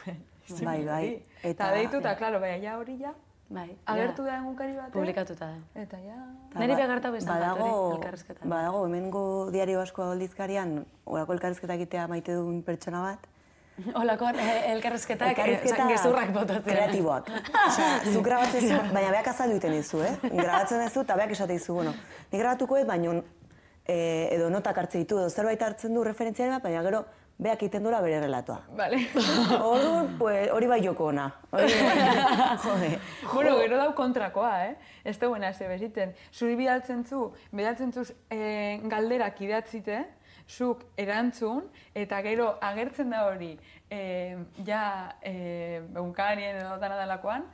Bai, 0.65 0.85
bai. 0.85 1.23
Eta 1.41 1.49
Eta- 1.49 1.73
deitu, 1.73 1.99
eta, 2.03 2.17
klaro, 2.21 2.39
bai, 2.41 2.59
ja 2.61 2.77
hori 2.77 2.99
ja, 3.01 3.15
Bai, 3.49 3.71
agertu 3.87 4.25
ja, 4.27 4.33
da 4.33 4.39
egunkari 4.43 4.75
batean. 4.75 4.93
Publikatuta 4.93 5.47
da. 5.47 5.83
Eta 5.83 5.97
ja... 6.05 6.17
Neri 6.61 6.75
beharta 6.77 7.11
bezan 7.15 7.31
bat 7.31 7.41
badago, 7.41 7.69
hori, 7.71 7.97
elkarrizketan. 7.97 8.49
Badago, 8.53 8.83
hemengo 8.87 9.23
diario 9.55 9.81
asko 9.81 10.03
aldizkarian, 10.11 10.83
orako 11.05 11.33
elkarrizketa 11.39 11.79
egitea 11.81 12.07
maite 12.13 12.37
duen 12.37 12.61
pertsona 12.67 13.01
bat, 13.07 13.25
Olako 14.01 14.29
eh, 14.39 14.73
elkarrizketak, 14.73 15.33
Elkarrizketa 15.33 15.75
elkarrizketa 15.75 15.89
gezurrak 15.91 16.33
botatzen. 16.35 16.69
Kreatiboak. 16.69 17.31
Osea, 17.67 17.89
zu 18.13 18.23
grabatzen 18.27 18.69
zu, 18.69 18.79
baina 18.95 19.11
beak 19.11 19.33
azaldu 19.33 19.59
egiten 19.59 19.75
dizu, 19.79 20.03
eh? 20.07 20.15
Grabatzen 20.31 20.85
duzu 20.85 21.03
eta 21.03 21.19
beak 21.19 21.35
esate 21.35 21.57
dizu, 21.59 21.75
bueno, 21.81 21.95
ni 22.31 22.39
grabatuko 22.39 22.79
ez, 22.79 22.87
baina 22.87 23.19
eh, 23.19 24.31
edo 24.37 24.49
notak 24.55 24.79
hartzen 24.79 25.05
ditu, 25.05 25.19
edo 25.19 25.31
zerbait 25.31 25.63
hartzen 25.63 25.95
du 25.95 26.07
referentziaren 26.07 26.55
bat, 26.57 26.65
baina 26.69 26.87
gero 26.87 27.05
beak 27.35 27.65
egiten 27.65 27.83
duela 27.83 27.99
bere 28.01 28.21
relatoa. 28.23 28.61
Vale. 28.79 29.01
Orduan, 29.73 30.15
pues, 30.21 30.51
hori 30.55 30.69
bai 30.71 30.79
joko 30.85 31.09
ona. 31.11 31.27
Hori 31.51 31.67
bai, 31.67 32.11
jode. 32.63 32.91
bueno, 33.33 33.57
gero 33.59 33.81
dau 33.81 33.89
kontrakoa, 33.99 34.53
eh? 34.69 34.77
Ez 35.05 35.19
da 35.19 35.29
buena 35.29 35.53
ze 35.53 35.67
beziten. 35.69 36.15
Zuri 36.33 36.55
bidaltzen 36.55 37.05
zu, 37.05 37.33
bidaltzen 37.51 37.93
zu 37.93 38.07
eh, 38.31 38.79
galderak 38.85 39.41
idatzite, 39.41 40.05
zuk 40.49 40.85
erantzun, 40.97 41.69
eta 41.95 42.21
gero 42.23 42.59
agertzen 42.61 43.11
da 43.11 43.25
hori, 43.27 43.55
eh, 43.91 44.37
ja, 44.67 45.17
eh, 45.23 45.83
egunkarien 45.95 46.57
edo 46.61 46.77
dana 46.79 46.97
dalakoan, 46.97 47.47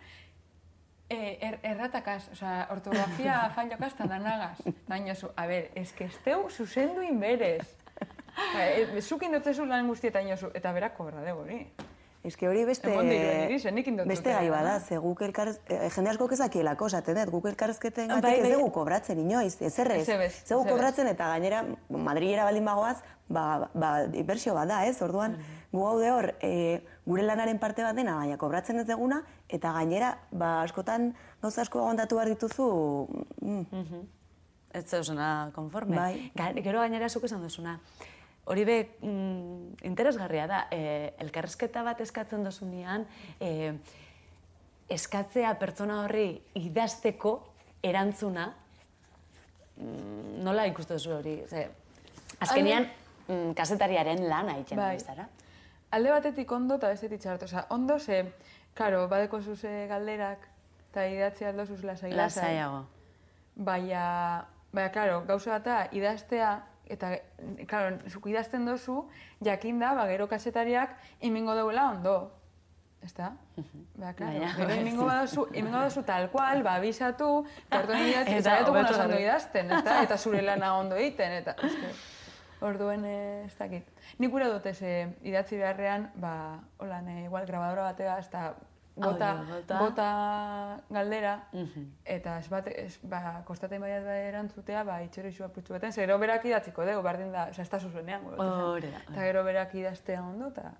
eh, 1.10 1.38
er, 1.40 1.58
erratakaz, 1.62 2.30
osea, 2.32 2.66
ortografia 2.70 3.42
fallokaz 3.56 3.92
eta 3.94 4.08
danagaz. 4.10 4.58
Baina 4.88 5.14
zu, 5.14 5.30
a 5.36 5.46
ber, 5.46 5.70
ez 5.74 5.92
que 5.92 6.04
esteu 6.04 6.48
zuzendu 6.50 7.02
inberez. 7.02 7.66
Osea, 8.30 8.68
eh, 8.78 9.02
Zuk 9.02 9.22
indotzezu 9.26 9.66
lan 9.66 9.88
guztietan 9.90 10.28
jozu, 10.30 10.52
eta 10.54 10.72
berako 10.72 11.10
berdadego 11.10 11.46
hori. 11.46 11.64
Que 12.20 12.48
hori 12.48 12.66
beste... 12.68 12.90
Diruen 12.90 14.08
Beste 14.08 14.32
gai 14.34 14.46
eh, 14.46 14.50
bada, 14.52 14.74
no? 14.78 14.84
ze 14.84 14.98
guk 15.00 15.22
elkarrez... 15.24 15.54
Eh, 15.72 15.88
jende 15.94 16.10
asko 16.10 16.28
ezakielako, 16.36 16.90
esaten 16.92 17.16
dut, 17.16 17.30
guk 17.32 17.46
elkarrezketen 17.48 18.12
Bai, 18.12 18.18
gatik 18.20 18.42
ez 18.42 18.42
bai. 18.44 18.52
dugu 18.58 18.70
kobratzen 18.74 19.22
inoiz, 19.22 19.54
ez 19.62 19.72
errez. 19.78 20.04
Ez 20.08 20.44
dugu 20.50 20.68
kobratzen 20.68 21.08
eta 21.08 21.30
gainera 21.32 21.64
Madrilera 21.88 22.44
baldin 22.44 22.68
bagoaz, 22.68 22.98
ba, 23.32 23.70
ba, 23.72 23.94
inbertsio 24.12 24.52
bat 24.54 24.68
da, 24.68 24.82
ez? 24.84 25.00
Orduan, 25.00 25.38
gu 25.72 25.80
gaude 25.80 26.12
hor, 26.12 26.30
e, 26.44 26.82
gure 27.08 27.24
lanaren 27.24 27.58
parte 27.58 27.88
bat 27.88 27.96
dena, 27.96 28.18
baina 28.20 28.36
kobratzen 28.36 28.84
ez 28.84 28.86
deguna, 28.86 29.22
eta 29.48 29.72
gainera, 29.80 30.12
ba, 30.30 30.58
askotan 30.68 31.14
gauza 31.40 31.64
asko 31.64 31.80
agondatu 31.86 32.20
behar 32.20 32.34
dituzu, 32.36 32.70
mm, 33.40 34.08
Ez 34.70 34.84
zeusuna 34.86 35.50
konforme. 35.54 35.96
Bai. 35.96 36.30
Gero 36.62 36.78
gainera 36.78 37.08
zuk 37.08 37.24
esan 37.26 37.42
duzuna. 37.42 37.80
Hori 38.44 38.64
be, 38.64 38.76
mm, 39.02 39.84
interesgarria 39.86 40.46
da, 40.46 40.66
e, 40.70 41.12
elkarrezketa 41.18 41.82
bat 41.86 42.00
eskatzen 42.00 42.44
dozunean, 42.44 43.06
e, 43.38 43.74
eskatzea 44.90 45.52
pertsona 45.58 46.00
horri 46.04 46.40
idazteko 46.58 47.34
erantzuna, 47.82 48.48
mm, 49.76 50.40
nola 50.42 50.66
ikusten 50.66 50.96
duzu 50.96 51.14
hori? 51.18 51.36
Ze, 51.46 51.68
azkenean, 52.40 52.88
mm, 53.28 53.52
kazetariaren 53.54 54.28
lana 54.28 54.56
egiten 54.56 54.78
Bai. 54.78 54.96
bai. 54.96 55.00
zara. 55.00 55.28
Alde 55.90 56.10
batetik 56.10 56.52
ondo 56.52 56.76
eta 56.78 56.88
bestetik 56.88 57.20
txarto. 57.20 57.44
Osa, 57.44 57.66
ondo 57.70 57.98
ze, 57.98 58.32
karo, 58.74 59.06
badeko 59.08 59.40
zuze 59.42 59.86
galderak, 59.90 60.46
eta 60.90 61.06
idatzi 61.06 61.44
aldo 61.44 61.66
zuz 61.66 61.82
lasai. 61.84 62.12
Lasaiago. 62.12 62.84
Baina, 63.56 64.46
baina, 64.72 64.90
karo, 64.94 65.22
gauza 65.26 65.50
bat 65.56 65.64
da, 65.64 65.78
idaztea, 65.92 66.52
eta, 66.90 67.14
karo, 67.70 67.96
zuk 68.10 68.26
idazten 68.30 68.66
dozu, 68.66 69.04
jakinda, 69.44 69.94
ba, 69.94 70.06
gero 70.10 70.26
kasetariak 70.28 70.96
imingo 71.20 71.54
dauela 71.54 71.88
ondo. 71.90 72.36
Ezta? 73.02 73.30
Ba, 73.96 74.12
claro, 74.12 74.34
Baina- 74.40 74.54
gero 74.58 74.74
imingo 74.76 75.06
badozu, 75.08 75.46
imingo 75.54 75.78
badozu 75.78 76.02
tal 76.04 76.28
cual, 76.30 76.62
ba, 76.62 76.74
abisatu, 76.76 77.30
orduan 77.72 78.06
idatzi, 78.10 78.34
Eta 78.42 78.58
hobeto 78.66 78.92
naiz 78.92 79.04
ondo 79.06 79.20
idazten, 79.20 79.70
ezta? 79.72 80.02
Eta 80.04 80.18
zure 80.18 80.42
lana 80.42 80.74
ondo 80.76 80.96
egiten, 81.00 81.32
eta, 81.40 81.54
eske, 81.64 81.94
orduen, 82.60 83.06
eh, 83.08 83.44
ez 83.46 83.54
dakit. 83.56 83.88
Nik 84.20 84.30
gure 84.34 84.50
dut 84.52 84.66
ez, 84.68 84.76
eh, 84.82 85.08
idatzi 85.24 85.56
beharrean, 85.56 86.10
ba, 86.20 86.34
holan, 86.76 87.08
igual, 87.24 87.46
grabadora 87.48 87.88
batega, 87.88 88.18
eta 88.20 88.50
bota, 88.96 89.30
bota. 89.48 89.78
bota 89.78 90.08
galdera, 90.90 91.34
eta 92.04 92.38
ez 92.38 92.48
bat, 92.48 92.68
ez, 92.68 92.98
ba, 93.02 93.40
kostaten 93.46 93.80
baiat 93.80 94.04
da 94.04 94.18
erantzutea, 94.26 94.84
ba, 94.84 95.00
itxero 95.06 95.28
izu 95.28 95.46
apurtxu 95.46 95.76
baten, 95.76 95.92
zero 95.92 96.18
berak 96.18 96.44
idatziko 96.44 96.84
dugu, 96.84 97.02
bardin 97.06 97.32
da, 97.32 97.48
oza, 97.50 97.62
ez 97.62 97.70
da 97.70 97.80
zuzenean, 97.80 98.28
Eta 98.80 99.24
gero 99.24 99.44
berak 99.44 99.74
idaztea 99.74 100.22
ondo, 100.22 100.52
eta 100.54 100.72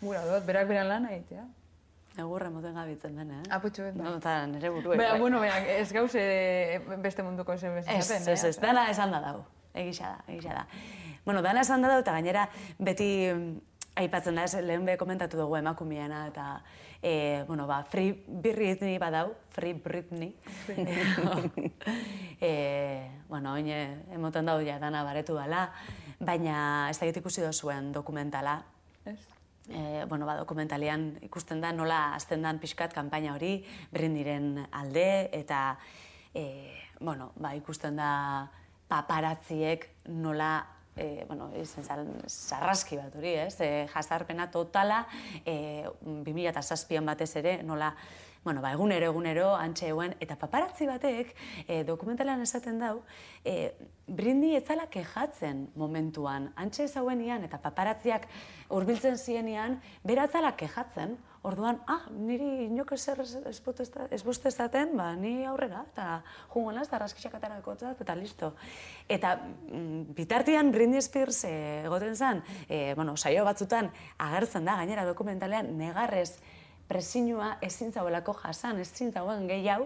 gura 0.00 0.24
dut, 0.28 0.46
berak 0.46 0.68
beran 0.68 0.88
lan 0.88 1.06
egitea. 1.10 1.44
Egurre 2.14 2.48
moten 2.54 2.76
gabitzen 2.78 3.16
den, 3.18 3.30
eh? 3.34 3.42
Aputxu 3.56 3.88
bet, 3.88 3.96
bai. 3.98 4.04
No, 4.06 4.18
eta 4.20 4.34
nire. 4.46 4.70
Baina, 4.70 5.08
bai. 5.10 5.18
bueno, 5.18 5.40
baina, 5.42 5.56
ez 5.80 5.88
gauz 5.92 6.12
eh, 6.20 6.78
beste 7.02 7.24
munduko 7.26 7.56
zen 7.58 7.74
beste 7.74 7.90
Ez, 7.90 8.04
zaten, 8.06 8.28
ez, 8.30 8.44
ez, 8.44 8.56
dana 8.62 8.86
esan 8.92 9.10
da 9.10 9.20
dau. 9.24 9.40
Egisa 9.74 10.12
da, 10.12 10.20
egisa 10.30 10.54
da. 10.60 10.66
Bueno, 11.24 11.42
dana 11.42 11.64
esan 11.66 11.82
da 11.82 11.90
dau, 11.90 12.04
eta 12.04 12.14
gainera 12.14 12.44
beti 12.78 13.08
mm, 13.32 13.48
aipatzen 14.04 14.38
da, 14.38 14.44
ez, 14.46 14.62
lehen 14.62 14.86
be 14.86 14.94
komentatu 15.00 15.40
dugu 15.40 15.58
emakumeana, 15.58 16.28
eta, 16.30 16.46
e, 17.04 17.44
bueno, 17.46 17.66
ba, 17.66 17.84
Free 17.84 18.24
Britney 18.26 18.96
badau, 18.96 19.34
Free 19.50 19.74
Britney. 19.74 20.34
e, 22.40 23.10
bueno, 23.28 23.52
oin 23.52 23.68
emoten 23.68 24.48
dau 24.48 24.56
ja 24.64 24.78
dana 24.80 25.04
baretu 25.04 25.36
dela, 25.36 25.68
baina 26.16 26.88
ez 26.88 26.96
da 26.96 27.06
ikusi 27.06 27.44
dozuen 27.44 27.92
dokumentala, 27.92 28.62
Ez? 29.04 29.20
e, 29.68 30.06
bueno, 30.08 30.24
ba, 30.24 30.38
dokumentalian 30.40 31.18
ikusten 31.28 31.60
da 31.60 31.76
nola 31.76 32.14
azten 32.16 32.40
dan 32.40 32.56
pixkat 32.58 32.96
kanpaina 32.96 33.34
hori 33.36 33.60
Britneyren 33.92 34.64
alde 34.72 35.28
eta 35.36 35.76
e, 36.32 36.72
bueno, 37.00 37.32
ba, 37.36 37.52
ikusten 37.52 38.00
da 38.00 38.48
paparazziek 38.88 39.90
nola 40.08 40.73
e, 40.96 41.24
bueno, 41.26 41.50
izen 41.60 41.84
zan, 41.84 42.12
sarraski 42.26 42.98
bat 43.00 43.16
hori, 43.16 43.34
ez? 43.46 43.56
E, 43.60 43.86
jazarpena 43.92 44.50
totala, 44.50 45.04
e, 45.44 45.86
2007an 46.04 47.10
batez 47.12 47.34
ere, 47.40 47.58
nola, 47.62 47.94
bueno, 48.44 48.60
ba, 48.60 48.74
egunero, 48.76 49.08
egunero, 49.08 49.54
antxe 49.56 49.88
eguen, 49.88 50.14
eta 50.20 50.36
paparazzi 50.36 50.86
batek, 50.86 51.32
e, 51.66 51.82
dokumentalean 51.88 52.44
esaten 52.44 52.78
dau, 52.78 52.98
e, 53.42 53.72
Britney 54.06 54.58
etzala 54.58 54.90
kejatzen 54.92 55.70
momentuan, 55.80 56.50
antxe 56.60 56.86
zauenian, 56.86 57.46
eta 57.48 57.58
paparazziak 57.64 58.28
hurbiltzen 58.68 59.16
zienian, 59.16 59.80
bera 60.04 60.28
etzala 60.28 60.52
kejatzen, 60.60 61.16
Orduan, 61.44 61.76
ah, 61.92 62.06
niri 62.08 62.46
inok 62.70 62.94
ezer 62.96 63.18
ez 63.20 63.58
boste 64.24 64.48
ezaten, 64.48 64.94
ba, 64.96 65.10
ni 65.12 65.44
aurrera, 65.44 65.82
eta 65.92 66.06
jungo 66.54 66.72
naz, 66.72 66.86
eta 66.88 67.02
raskixak 67.02 67.36
atarako 67.36 67.74
eta 67.90 68.14
listo. 68.16 68.54
Eta 69.08 69.34
mm, 69.42 70.14
bitartian 70.16 70.72
Britney 70.72 71.02
Spears 71.04 71.42
egoten 71.50 72.16
zen, 72.16 72.40
eh, 72.68 72.94
bueno, 72.96 73.16
saio 73.16 73.44
batzutan 73.44 73.90
agertzen 74.16 74.64
da, 74.64 74.78
gainera 74.80 75.04
dokumentalean, 75.04 75.68
negarrez 75.76 76.38
presinua 76.88 77.58
ezin 77.60 77.92
zauelako 77.92 78.32
jasan, 78.40 78.80
ezin 78.80 79.12
zauen 79.12 79.44
gehi 79.48 79.68
hau, 79.68 79.82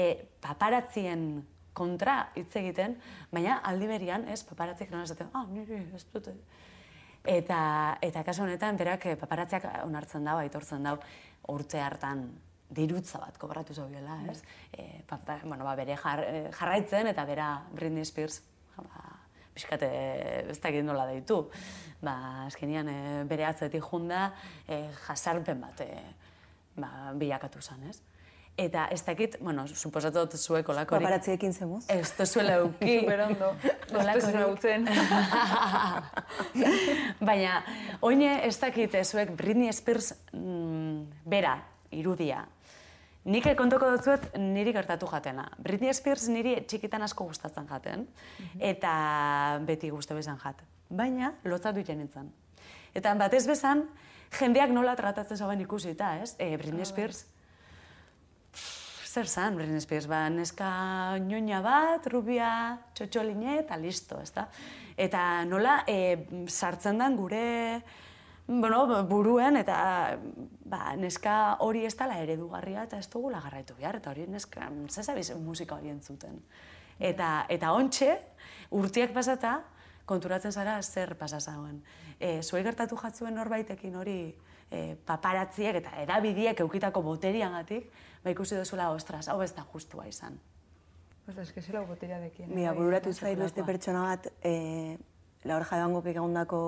eh, 0.00 0.24
paparatzien 0.40 1.44
kontra 1.76 2.30
hitz 2.38 2.52
egiten, 2.56 2.96
baina 3.32 3.58
aldi 3.60 3.92
berian, 3.92 4.24
ez, 4.32 4.40
paparatzik 4.48 4.88
nola 4.94 5.04
esaten, 5.04 5.28
ah, 5.34 5.44
niri 5.52 5.82
ez 5.92 6.06
dute, 6.14 6.32
Eta, 7.24 7.96
eta 8.04 8.20
kasu 8.24 8.42
honetan, 8.44 8.76
berak 8.76 9.06
eh, 9.08 9.14
paparatziak 9.16 9.64
onartzen 9.86 10.26
dau, 10.28 10.36
aitortzen 10.42 10.84
dau, 10.84 10.98
urte 11.48 11.80
hartan 11.80 12.26
dirutza 12.74 13.20
bat 13.22 13.38
kobratu 13.40 13.74
zaudela, 13.74 14.18
ez? 14.28 14.42
E, 14.72 15.00
papa, 15.08 15.38
bueno, 15.44 15.64
ba, 15.64 15.74
bere 15.78 15.96
jar, 15.96 16.20
eh, 16.20 16.50
jarraitzen 16.52 17.08
eta 17.08 17.24
bera 17.24 17.48
Britney 17.72 18.04
Spears, 18.04 18.42
ba, 18.76 19.14
pixkate 19.54 19.88
ez 20.50 20.58
dakit 20.60 20.84
nola 20.84 21.06
deitu. 21.08 21.46
Ba, 22.04 22.14
azkenian 22.44 22.90
e, 22.92 22.98
bere 23.30 23.46
atzetik 23.48 23.84
junda 23.88 24.26
e, 24.68 24.82
jasarpen 25.06 25.62
bat 25.64 25.80
e, 25.80 25.88
ba, 26.76 27.14
bilakatu 27.16 27.62
zen, 27.62 27.88
ez? 27.88 28.02
Eta 28.56 28.84
ez 28.94 29.00
dakit, 29.02 29.34
bueno, 29.42 29.64
suposatu 29.66 30.20
dut 30.22 30.36
zuek 30.38 30.68
olakorik. 30.68 31.02
Paparatziekin 31.02 31.52
zemuz? 31.52 31.82
Ez 31.90 32.12
duzuela 32.14 32.60
euki. 32.62 32.98
Superondo. 33.00 33.48
Ez 34.14 34.28
nautzen. 34.30 34.86
Baina, 37.30 37.56
oine 38.00 38.36
ez 38.46 38.54
dakit 38.62 38.94
zuek 39.02 39.34
Britney 39.34 39.72
Spears 39.74 40.12
mm, 40.32 41.26
bera, 41.26 41.56
irudia. 41.90 42.44
Nik 43.24 43.50
kontoko 43.58 43.90
dutzuet 43.90 44.34
niri 44.38 44.72
gertatu 44.76 45.08
jatena. 45.10 45.48
Britney 45.58 45.90
Spears 45.96 46.28
niri 46.28 46.54
txikitan 46.68 47.02
asko 47.02 47.26
gustatzen 47.26 47.66
jaten, 47.66 48.06
eta 48.60 48.94
beti 49.66 49.90
guztu 49.90 50.14
bezan 50.14 50.38
jat. 50.42 50.62
Baina, 50.94 51.32
lotzatu 51.48 51.82
iten 51.82 52.04
nintzen. 52.04 52.30
Eta 52.94 53.16
batez 53.18 53.46
bezan, 53.48 53.88
jendeak 54.38 54.70
nola 54.70 54.94
tratatzen 54.94 55.40
zauen 55.40 55.62
ikusita, 55.64 56.18
ez? 56.22 56.36
E, 56.38 56.52
Britney 56.60 56.84
Spears, 56.86 57.24
zer 59.14 59.28
zan 59.28 59.54
Britney 59.54 59.80
Spears, 59.80 60.08
ba, 60.10 60.26
neska 60.30 61.18
ñoña 61.22 61.60
bat, 61.62 62.02
rubia, 62.10 62.80
txotxoline, 62.98 63.60
eta 63.60 63.76
listo, 63.78 64.18
ezta? 64.18 64.48
Eta 64.98 65.44
nola, 65.46 65.84
e, 65.86 66.26
sartzen 66.50 66.98
dan 66.98 67.14
gure, 67.14 67.44
bueno, 68.48 69.04
buruen, 69.06 69.60
eta 69.60 69.76
ba, 70.66 70.80
neska 70.98 71.60
hori 71.62 71.84
ez 71.86 71.94
dela 72.00 72.18
eredugarria, 72.24 72.88
eta 72.88 72.98
ez 72.98 73.06
dugula 73.12 73.42
garraitu 73.44 73.76
behar, 73.78 74.00
eta 74.00 74.10
hori 74.10 74.26
neska, 74.26 74.66
zezabiz 74.90 75.28
musika 75.38 75.78
hori 75.78 75.94
entzuten. 75.94 76.40
Eta, 76.98 77.46
eta 77.54 77.70
ontxe, 77.78 78.16
urtiak 78.74 79.14
pasata, 79.14 79.60
konturatzen 80.10 80.52
zara 80.52 80.80
zer 80.82 81.14
pasa 81.16 81.38
zauen. 81.38 81.78
E, 82.18 82.42
zuei 82.42 82.64
gertatu 82.66 82.98
jatzuen 82.98 83.38
norbaitekin 83.38 83.94
hori 83.96 84.18
e, 84.70 84.96
paparatziek 85.06 85.78
eta 85.80 85.94
edabidiek 86.02 86.60
eukitako 86.66 87.02
boteriagatik, 87.06 87.88
ba 88.24 88.30
ikusi 88.32 88.56
duzula, 88.56 88.90
ostras, 88.90 89.28
hau 89.28 89.42
ez 89.42 89.52
da 89.54 89.62
justua 89.72 90.08
izan. 90.08 90.40
Pues 91.24 91.38
es 91.38 91.52
que 91.52 91.62
zela 91.62 91.80
boteria 91.80 92.18
dekien. 92.20 92.50
Mira, 92.54 92.72
bururatu 92.72 93.12
zait 93.12 93.38
beste 93.38 93.64
pertsona 93.64 94.02
bat, 94.02 94.26
e, 94.42 94.98
Laura 95.44 95.64
Jadangok 95.64 96.06
egondako 96.06 96.60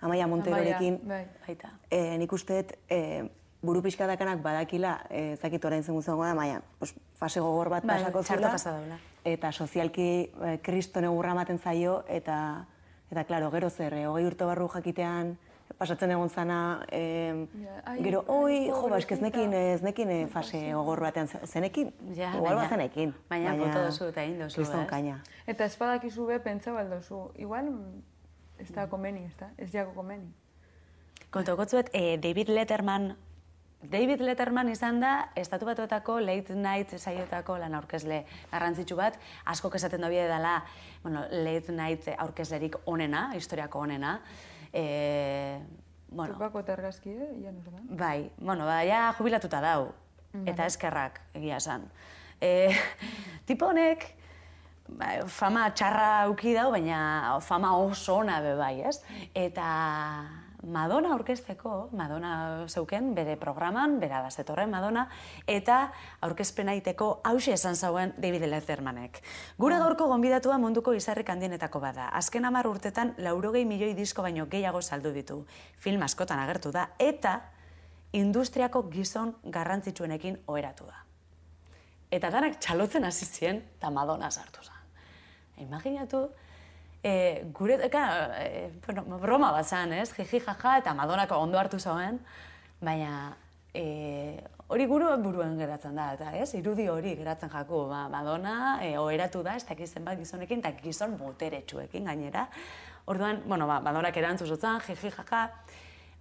Amaia 0.00 0.26
Monterorekin, 0.26 1.00
Bai. 1.08 1.26
Baita. 1.46 1.70
e, 1.90 2.16
nik 2.18 2.32
usteet 2.32 2.78
e, 2.88 3.28
buru 3.62 3.82
pixka 3.82 4.06
dakanak 4.06 4.42
badakila, 4.42 5.06
e, 5.10 5.32
ez 5.32 5.40
dakit 5.40 5.64
orain 5.64 5.82
zen 5.82 5.94
guztiago 5.94 6.24
da, 6.24 6.34
baina, 6.34 6.62
pues, 6.78 6.94
fase 7.16 7.40
gogor 7.40 7.68
bat 7.68 7.84
Bai, 7.84 8.02
pasako 8.04 8.22
daula. 8.22 8.98
eta 9.24 9.52
sozialki 9.52 10.32
kriston 10.62 11.04
egurra 11.04 11.32
ematen 11.32 11.58
zaio, 11.58 12.04
eta, 12.08 12.66
eta 13.10 13.24
klaro, 13.24 13.50
gero 13.50 13.70
zer, 13.70 13.94
e, 13.94 14.06
hogei 14.06 14.24
urte 14.26 14.44
barru 14.44 14.68
jakitean, 14.68 15.38
pasatzen 15.78 16.10
egon 16.10 16.28
zana, 16.30 16.84
e, 16.92 17.46
ai, 17.84 17.96
gero, 18.02 18.24
oi, 18.28 18.68
jo, 18.68 18.88
ba, 18.88 18.98
ez 18.98 19.20
nekin, 19.20 19.52
ez 19.54 19.82
nekin 19.82 20.10
e, 20.10 20.26
fase 20.28 20.72
gogor 20.72 21.00
batean 21.00 21.26
ze- 21.28 21.40
zenekin, 21.46 21.92
Ja, 22.14 22.30
igual 22.36 22.54
baina- 22.54 22.62
bazenekin. 22.62 23.14
baina 23.28 23.54
bota 23.56 23.84
duzu 23.86 24.08
eta 24.08 24.22
egin 24.22 24.38
duzu, 24.38 24.54
kriston 24.60 24.82
ez? 24.82 24.88
kaina. 24.88 25.20
Eta 25.46 25.64
espadakizu 25.64 26.26
be, 26.26 26.38
pentsa 26.40 26.72
baldozu. 26.72 27.30
Igual, 27.36 27.72
ez 28.58 28.70
da 28.72 28.86
komeni, 28.88 29.24
ez 29.24 29.36
da? 29.36 29.50
Ez 29.58 29.72
jago 29.72 29.92
komeni. 29.94 30.30
Kontokotzuet, 31.30 31.90
eh, 31.92 32.18
David 32.20 32.48
Letterman, 32.48 33.16
David 33.82 34.20
Letterman 34.20 34.68
izan 34.72 35.00
da, 35.00 35.30
estatu 35.36 35.66
batuetako 35.66 36.20
late 36.20 36.54
night 36.54 36.94
saiotako 36.98 37.58
lan 37.58 37.74
aurkezle 37.74 38.24
garrantzitsu 38.52 38.96
bat, 38.96 39.18
asko 39.44 39.68
esaten 39.74 40.00
da 40.00 40.08
bide 40.08 40.28
dela, 40.28 40.62
bueno, 41.02 41.24
late 41.30 41.72
night 41.72 42.08
aurkezlerik 42.16 42.76
onena, 42.86 43.32
historiako 43.34 43.78
onena. 43.80 44.20
E, 44.74 45.60
bueno, 46.10 46.34
Tupako 46.34 46.64
eta 46.64 46.74
argazki, 46.74 47.14
eh? 47.14 47.30
Ia 47.44 47.52
nor 47.54 47.70
da? 47.70 47.82
Bai, 48.02 48.30
bueno, 48.38 48.66
ba, 48.66 48.80
ja 48.86 49.06
jubilatuta 49.14 49.60
dau, 49.62 49.92
eta 50.44 50.66
eskerrak 50.66 51.20
egia 51.38 51.60
esan. 51.62 51.86
E, 52.42 52.74
tipo 53.48 53.70
honek, 53.70 54.08
ba, 54.88 55.12
fama 55.30 55.68
txarra 55.70 56.26
uki 56.32 56.56
dau, 56.58 56.72
baina 56.74 57.38
fama 57.46 57.76
oso 57.78 58.18
ona 58.24 58.40
be 58.42 58.56
bai, 58.58 58.74
ez? 58.90 58.98
Eta 59.30 59.68
Madonna 60.64 61.12
aurkezteko, 61.12 61.90
Madonna 61.92 62.64
zeuken 62.68 63.12
bere 63.14 63.36
programan, 63.36 63.98
bera 64.00 64.22
da 64.24 64.30
zetorren 64.30 64.70
Madonna, 64.70 65.06
eta 65.46 65.92
aurkezpena 66.24 66.74
iteko 66.78 67.20
hause 67.24 67.52
esan 67.52 67.76
zauen 67.76 68.14
David 68.16 68.46
Lettermanek. 68.48 69.20
Gure 69.58 69.78
gaurko 69.78 70.08
gonbidatua 70.08 70.58
munduko 70.58 70.94
izarrik 70.96 71.30
handienetako 71.30 71.80
bada. 71.80 72.08
Azken 72.08 72.44
hamar 72.44 72.66
urtetan 72.66 73.14
laurogei 73.18 73.64
milioi 73.64 73.94
disko 73.94 74.22
baino 74.22 74.46
gehiago 74.50 74.82
saldu 74.82 75.12
ditu. 75.12 75.44
Film 75.78 76.02
askotan 76.02 76.38
agertu 76.38 76.72
da, 76.72 76.90
eta 76.98 77.40
industriako 78.12 78.84
gizon 78.90 79.34
garrantzitsuenekin 79.44 80.38
oheratu 80.46 80.86
da. 80.86 81.04
Eta 82.14 82.30
danak 82.30 82.60
txalotzen 82.62 83.04
hasi 83.04 83.26
ziren, 83.26 83.62
eta 83.78 83.90
Madonna 83.90 84.30
sartu 84.30 84.62
zen. 84.62 84.74
Imaginatu, 85.64 86.28
e, 87.04 87.44
gure, 87.52 87.78
eka, 87.84 88.04
e, 88.40 88.70
bueno, 88.86 89.18
broma 89.20 89.52
bat 89.52 89.68
zen, 89.68 89.92
ez? 89.92 90.08
Jiji 90.16 90.40
jaja, 90.40 90.78
eta 90.80 90.94
Madonnako 90.96 91.36
ondo 91.36 91.60
hartu 91.60 91.78
zauen, 91.78 92.16
baina 92.80 93.36
e, 93.76 94.40
hori 94.72 94.86
guru 94.88 95.10
buruen 95.20 95.58
geratzen 95.60 96.00
da, 96.00 96.14
eta 96.16 96.32
ez? 96.40 96.48
Irudi 96.56 96.88
hori 96.88 97.12
geratzen 97.18 97.52
jaku, 97.52 97.84
ba, 97.90 98.06
Madonna 98.08 98.78
e, 98.80 98.94
oheratu 98.98 99.44
da, 99.44 99.58
ez 99.60 99.66
dakiz 99.68 99.90
zenbat 99.92 100.18
gizonekin, 100.18 100.64
eta 100.64 100.72
gizon 100.80 101.18
boteretsuekin 101.20 102.08
gainera. 102.08 102.48
Orduan, 103.12 103.42
bueno, 103.44 103.68
ba, 103.68 103.82
Madonnak 103.84 104.16
erantzun 104.16 104.48
zutzen, 104.48 104.80
jiji 104.88 105.12
jaja, 105.12 105.44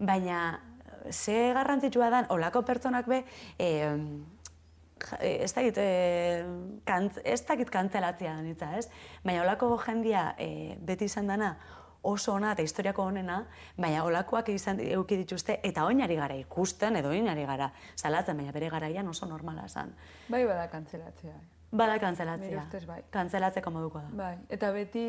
baina 0.03 0.43
ze 1.11 1.53
garrantzitsua 1.55 2.09
da, 2.11 2.25
olako 2.35 2.65
pertsonak 2.67 3.07
be, 3.07 3.23
e, 3.57 3.71
ez 5.19 5.51
dakit, 5.53 5.77
e, 5.77 6.43
kant, 6.85 7.19
ez 7.23 7.41
dakit 7.47 7.69
kantzelatzea 7.69 8.35
nitza, 8.41 8.71
ez? 8.77 8.89
Baina 9.23 9.43
olako 9.43 9.77
jendia 9.85 10.33
e, 10.37 10.75
beti 10.79 11.05
izan 11.11 11.27
dana 11.27 11.55
oso 12.03 12.33
ona 12.33 12.51
eta 12.51 12.61
historiako 12.61 13.05
onena, 13.07 13.39
baina 13.79 14.03
olakoak 14.03 14.49
izan 14.51 14.79
eduki 14.83 15.17
dituzte 15.21 15.59
eta 15.63 15.85
oinari 15.87 16.17
gara 16.19 16.35
ikusten 16.35 16.99
edo 16.99 17.13
oinari 17.15 17.45
gara 17.47 17.71
salatzen, 17.95 18.37
baina 18.37 18.51
bere 18.51 18.69
garaian 18.69 19.07
oso 19.07 19.25
normala 19.25 19.67
zen. 19.67 19.93
Bai 20.29 20.43
bada 20.45 20.67
kantzelatzea. 20.71 21.35
Bada 21.73 21.97
kantzelatzea. 21.99 22.65
Ustez 22.67 22.83
bai. 22.85 22.99
Kantzelatzeko 23.09 23.71
moduko 23.73 24.03
da. 24.03 24.09
Bai, 24.13 24.35
eta 24.53 24.69
beti 24.75 25.05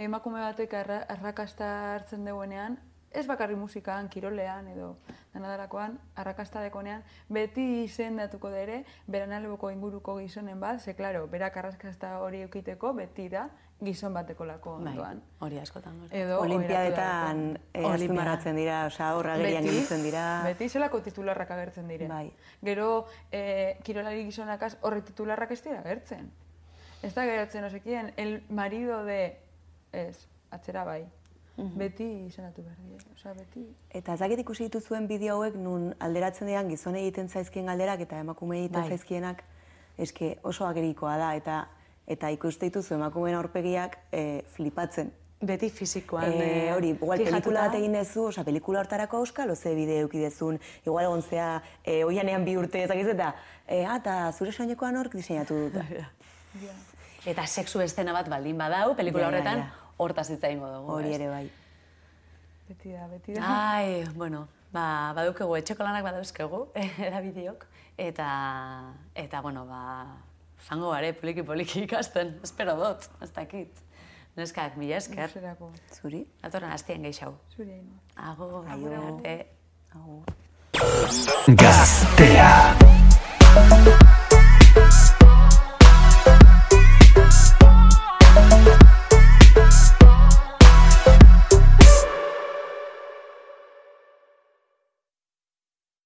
emakume 0.00 0.40
batek 0.40 0.78
arra, 0.78 1.02
arrakasta 1.12 1.72
hartzen 1.96 2.24
duenean, 2.24 2.78
ez 3.16 3.26
bakarri 3.26 3.56
musikan, 3.56 4.08
kirolean 4.12 4.68
edo 4.68 4.96
danadarakoan, 5.34 5.98
arrakasta 6.20 6.60
dekonean, 6.60 7.02
beti 7.32 7.64
izendatuko 7.84 8.50
dere, 8.52 8.82
beran 9.06 9.32
alboko 9.32 9.70
inguruko 9.72 10.18
gizonen 10.20 10.60
bat, 10.60 10.80
ze, 10.80 10.94
klaro, 10.94 11.26
berak 11.32 11.56
arrakasta 11.56 12.18
hori 12.20 12.42
eukiteko, 12.46 12.92
beti 12.94 13.28
da, 13.32 13.48
gizon 13.80 14.14
bateko 14.16 14.46
lako 14.48 14.78
Bai, 14.78 14.92
ondoan. 14.92 15.22
hori 15.44 15.58
askotan. 15.60 15.98
Edo 16.10 16.38
Olimpiadetan 16.40 17.40
oiratu 17.40 17.60
eh, 17.72 17.80
Olimpiada. 17.80 17.94
azpimarratzen 17.94 18.56
dira, 18.56 18.78
osea, 18.86 19.10
horra 19.16 19.36
gerian 19.36 19.64
nintzen 19.64 20.02
dira. 20.04 20.24
Beti 20.46 20.68
zelako 20.68 21.00
titularrak 21.04 21.50
agertzen 21.50 21.88
dire. 21.88 22.08
Bai. 22.08 22.30
Gero, 22.64 23.06
eh, 23.32 23.78
kirolari 23.84 24.24
gizonakaz 24.24 24.76
horre 24.80 25.02
titularrak 25.02 25.52
ez 25.52 25.62
dira 25.64 25.80
agertzen. 25.80 26.30
Ez 27.02 27.12
da 27.14 27.24
geratzen, 27.28 27.64
osekien, 27.64 28.12
el 28.16 28.42
marido 28.48 29.04
de... 29.04 29.38
Ez, 29.92 30.26
atzera 30.50 30.84
bai. 30.84 31.04
Beti 31.56 32.06
izanatu 32.26 32.62
behar 32.62 32.76
dira. 32.84 32.98
Osea, 33.14 33.32
beti... 33.32 33.62
Eta 33.96 34.14
ez 34.14 34.20
dakit 34.20 34.42
ikusi 34.42 34.66
dituzuen 34.68 35.06
bideo 35.08 35.38
hauek 35.38 35.56
nun 35.56 35.94
alderatzen 36.04 36.50
dian 36.50 36.68
gizone 36.68 37.00
egiten 37.00 37.28
zaizkien 37.28 37.70
galderak 37.72 38.02
eta 38.04 38.18
emakume 38.20 38.58
egiten 38.60 38.82
Bai. 38.82 38.90
zaizkienak 38.90 39.44
eske 39.96 40.36
oso 40.42 40.66
agerikoa 40.68 41.16
da 41.16 41.34
eta 41.34 41.66
eta 42.06 42.28
ikuste 42.30 42.68
dituzu 42.68 42.94
emakumeen 42.94 43.34
aurpegiak 43.34 43.96
eh, 44.12 44.42
flipatzen. 44.54 45.10
Beti 45.46 45.68
fizikoan. 45.70 46.32
Eh, 46.32 46.72
hori, 46.72 46.94
igual 46.94 47.20
pelikula 47.20 47.66
bat 47.66 47.74
egin 47.76 47.92
dezu, 47.92 48.28
osea, 48.30 48.44
pelikula 48.44 48.80
hortarako 48.80 49.20
euskal, 49.24 49.50
oze 49.52 49.74
bideo 49.76 50.06
euki 50.06 50.22
dezun, 50.22 50.60
igual 50.86 51.04
egon 51.04 51.22
zea, 51.22 51.48
eh, 51.84 52.04
oianean 52.06 52.44
bi 52.44 52.54
urte 52.56 52.84
ezakiz 52.84 53.08
eta, 53.12 53.34
eh, 53.66 53.82
ah, 53.84 53.98
eta 54.00 54.14
zure 54.32 54.52
soinekoan 54.52 54.96
hork 54.96 55.18
diseinatu 55.18 55.58
dut. 55.66 55.82
Eta 57.26 57.42
sexu 57.46 57.80
estena 57.82 58.12
bat 58.14 58.28
baldin 58.30 58.56
badau, 58.56 58.94
pelikula 58.94 59.24
ja, 59.24 59.28
horretan, 59.32 59.64
ja. 59.64 59.85
Hortaz 59.96 60.28
hitz 60.30 60.42
egingo 60.44 60.68
dugu. 60.72 60.92
Hori 60.98 61.14
ere 61.14 61.28
bai. 61.30 61.46
Beti 62.68 62.92
da, 62.92 63.06
beti 63.10 63.36
da. 63.36 63.48
Ai, 63.76 64.04
bueno, 64.18 64.46
ba, 64.74 65.12
badukegu, 65.16 65.56
etxeko 65.60 65.86
lanak 65.86 66.04
badauzkegu, 66.06 66.62
edabideok, 67.08 67.66
eta, 68.08 68.28
eta, 69.14 69.42
bueno, 69.44 69.66
ba, 69.70 69.82
zango 70.66 70.90
gare 70.94 71.12
poliki-poliki 71.20 71.84
ikasten, 71.86 72.36
espero 72.46 72.76
dut, 72.80 73.10
ez 73.22 73.30
dakit. 73.36 73.84
Neskak, 74.36 74.74
mila 74.76 74.98
esker. 74.98 75.30
Zerako. 75.32 75.70
Zuri? 75.96 76.26
Datorren 76.42 76.74
hastien 76.74 77.06
gehiago. 77.08 77.38
Zuri 77.56 77.78
hainua. 77.78 78.02
Agur, 78.74 78.98
arte. 79.00 79.38
Agur. 79.96 81.56
Gaztea. 81.56 82.95